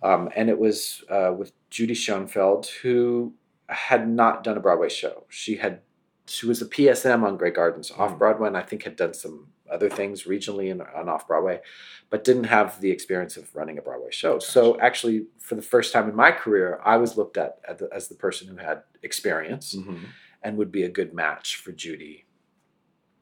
[0.02, 3.34] Um, and it was uh, with Judy Schoenfeld, who
[3.68, 5.26] had not done a Broadway show.
[5.30, 5.82] She had
[6.26, 8.18] she was a PSM on Grey Gardens off Mm.
[8.20, 11.62] Broadway, and I think had done some other things regionally and on off Broadway,
[12.10, 14.40] but didn't have the experience of running a Broadway show.
[14.40, 17.90] So actually, for the first time in my career, I was looked at as the,
[17.94, 20.00] as the person who had experience Mhm.
[20.44, 22.26] and would be a good match for Judy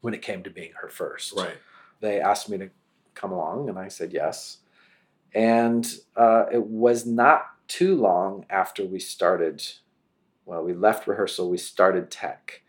[0.01, 1.57] when it came to being her first Right.
[1.99, 2.69] they asked me to
[3.15, 4.59] come along and i said yes
[5.33, 9.61] and uh, it was not too long after we started
[10.45, 12.61] well we left rehearsal we started tech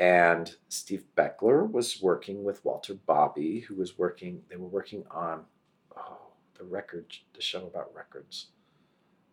[0.00, 5.42] and steve beckler was working with walter bobbie who was working they were working on
[5.96, 6.18] oh
[6.58, 8.46] the record the show about records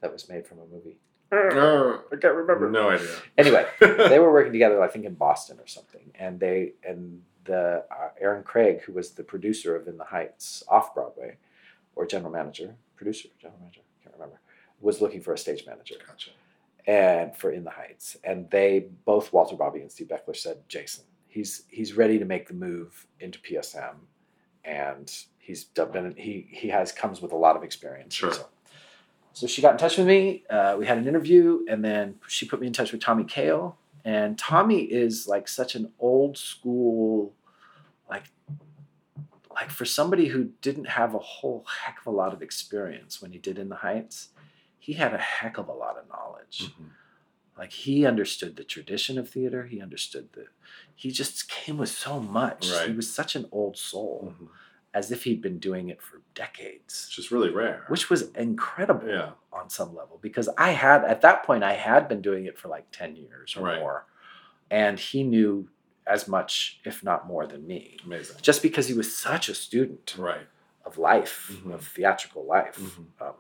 [0.02, 0.98] that was made from a movie
[1.30, 3.08] Oh, i can't remember no idea.
[3.38, 6.10] anyway they were working together, I think, in Boston or something.
[6.16, 10.64] And they and the uh, Aaron Craig, who was the producer of In the Heights
[10.70, 11.36] off Broadway,
[11.98, 14.40] or general manager, producer, general manager, I can't remember,
[14.80, 16.32] was looking for a stage manager Gotcha.
[16.88, 18.18] And for In the Heights.
[18.24, 22.48] And they both, Walter Bobbie and Steve Beckler, said, Jason, he's he's ready to make
[22.48, 23.96] the move into PSM,
[24.66, 28.14] and he's been he he has comes with a lot of experience.
[28.14, 28.32] Sure.
[28.32, 28.48] So,
[29.34, 30.46] so she got in touch with me.
[30.50, 33.78] Uh, we had an interview, and then she put me in touch with Tommy Kail.
[34.04, 37.34] And Tommy is like such an old school,
[38.10, 38.24] like,
[39.54, 43.34] like for somebody who didn't have a whole heck of a lot of experience when
[43.34, 44.30] he did In the Heights,
[44.88, 46.58] he had a heck of a lot of knowledge.
[46.80, 46.92] Mhm.
[47.58, 49.66] Like he understood the tradition of theater.
[49.66, 50.46] He understood the.
[50.96, 52.72] He just came with so much.
[52.72, 52.88] Right.
[52.90, 54.48] He was such an old soul, Mhm.
[54.94, 57.84] as if he'd been doing it for decades, It's just really rare.
[57.90, 59.32] which was incredible Yeah.
[59.52, 62.70] on some level because I had at that point I had been doing it for
[62.70, 63.80] like ten years or Right.
[63.80, 64.06] more,
[64.72, 65.70] and he knew
[66.06, 67.98] as much, if not more, than me.
[68.06, 68.38] Amazing.
[68.42, 70.48] Just because he was such a student Right.
[70.86, 71.74] of life, Mhm.
[71.74, 73.08] of theatrical life, Mhm.
[73.20, 73.36] um,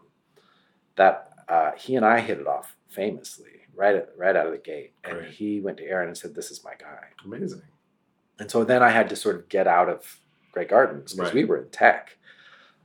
[0.96, 4.58] that uh, he and I hit it off famously right at, right out of the
[4.58, 4.94] gate.
[5.04, 5.32] And Great.
[5.32, 7.62] he went to Aaron and said, "This is my guy." Amazing.
[8.40, 10.20] And so then I had to sort of get out of
[10.52, 11.36] Grey Gardens because Right.
[11.36, 12.18] we were in tech,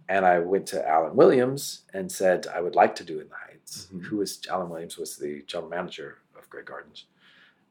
[0.08, 3.34] and I went to Alan Williams and said I would like to do In the
[3.34, 3.88] Heights.
[3.92, 4.04] Mhm.
[4.04, 7.06] Who was Alan Williams was the general manager of Grey Gardens,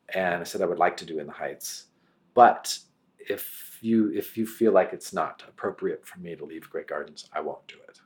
[0.10, 1.88] and I said I would like to do In the Heights,
[2.34, 2.80] but
[3.20, 7.30] if you if you feel like it's not appropriate for me to leave Grey Gardens,
[7.34, 8.00] I won't do it.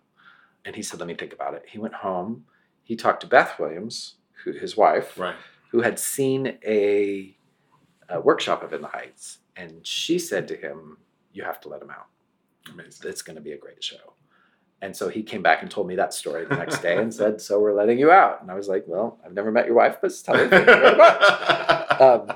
[0.65, 2.45] And he said, "Let me think about it." He went home.
[2.85, 5.35] He talked to Beth Williams, who, his wife, Right.
[5.71, 7.35] who had seen a,
[8.07, 10.97] a workshop of In the Heights, and she said to him,
[11.33, 12.07] "You have to let him out.
[12.71, 13.09] Amazing.
[13.09, 14.13] It's going to be a great show."
[14.81, 17.41] And so he came back and told me that story the next day and said,
[17.41, 19.97] "So we're letting you out." And I was like, "Well, I've never met your wife,
[20.01, 21.21] but tell you very much."
[21.97, 22.33] Um,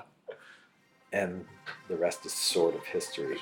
[1.11, 1.45] and
[1.89, 3.37] the rest is sort of history.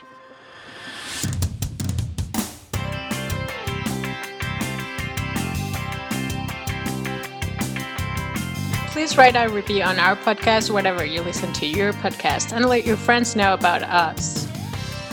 [8.97, 12.83] Please write a review on our podcast, whatever you listen to your podcast, and let
[12.83, 14.47] your friends know about us.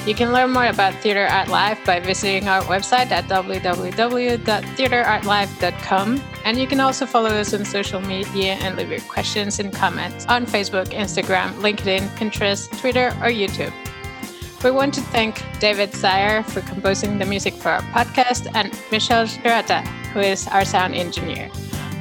[0.06, 6.22] You can learn more about Theater Art Live by visiting our website at www.theaterartlive.com.
[6.46, 10.24] And you can also follow us on social media and leave your questions and comments
[10.28, 13.74] on Facebook, Instagram, LinkedIn, Pinterest, Twitter, or YouTube.
[14.64, 19.26] We want to thank David Sire for composing the music for our podcast and Michelle
[19.26, 21.50] Shirata, who is our sound engineer.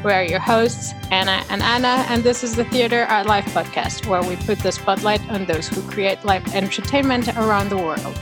[0.03, 4.05] We are your hosts, Anna and Anna, and this is the Theater Art Live podcast,
[4.05, 8.19] where we put the spotlight on those who create live entertainment around the world.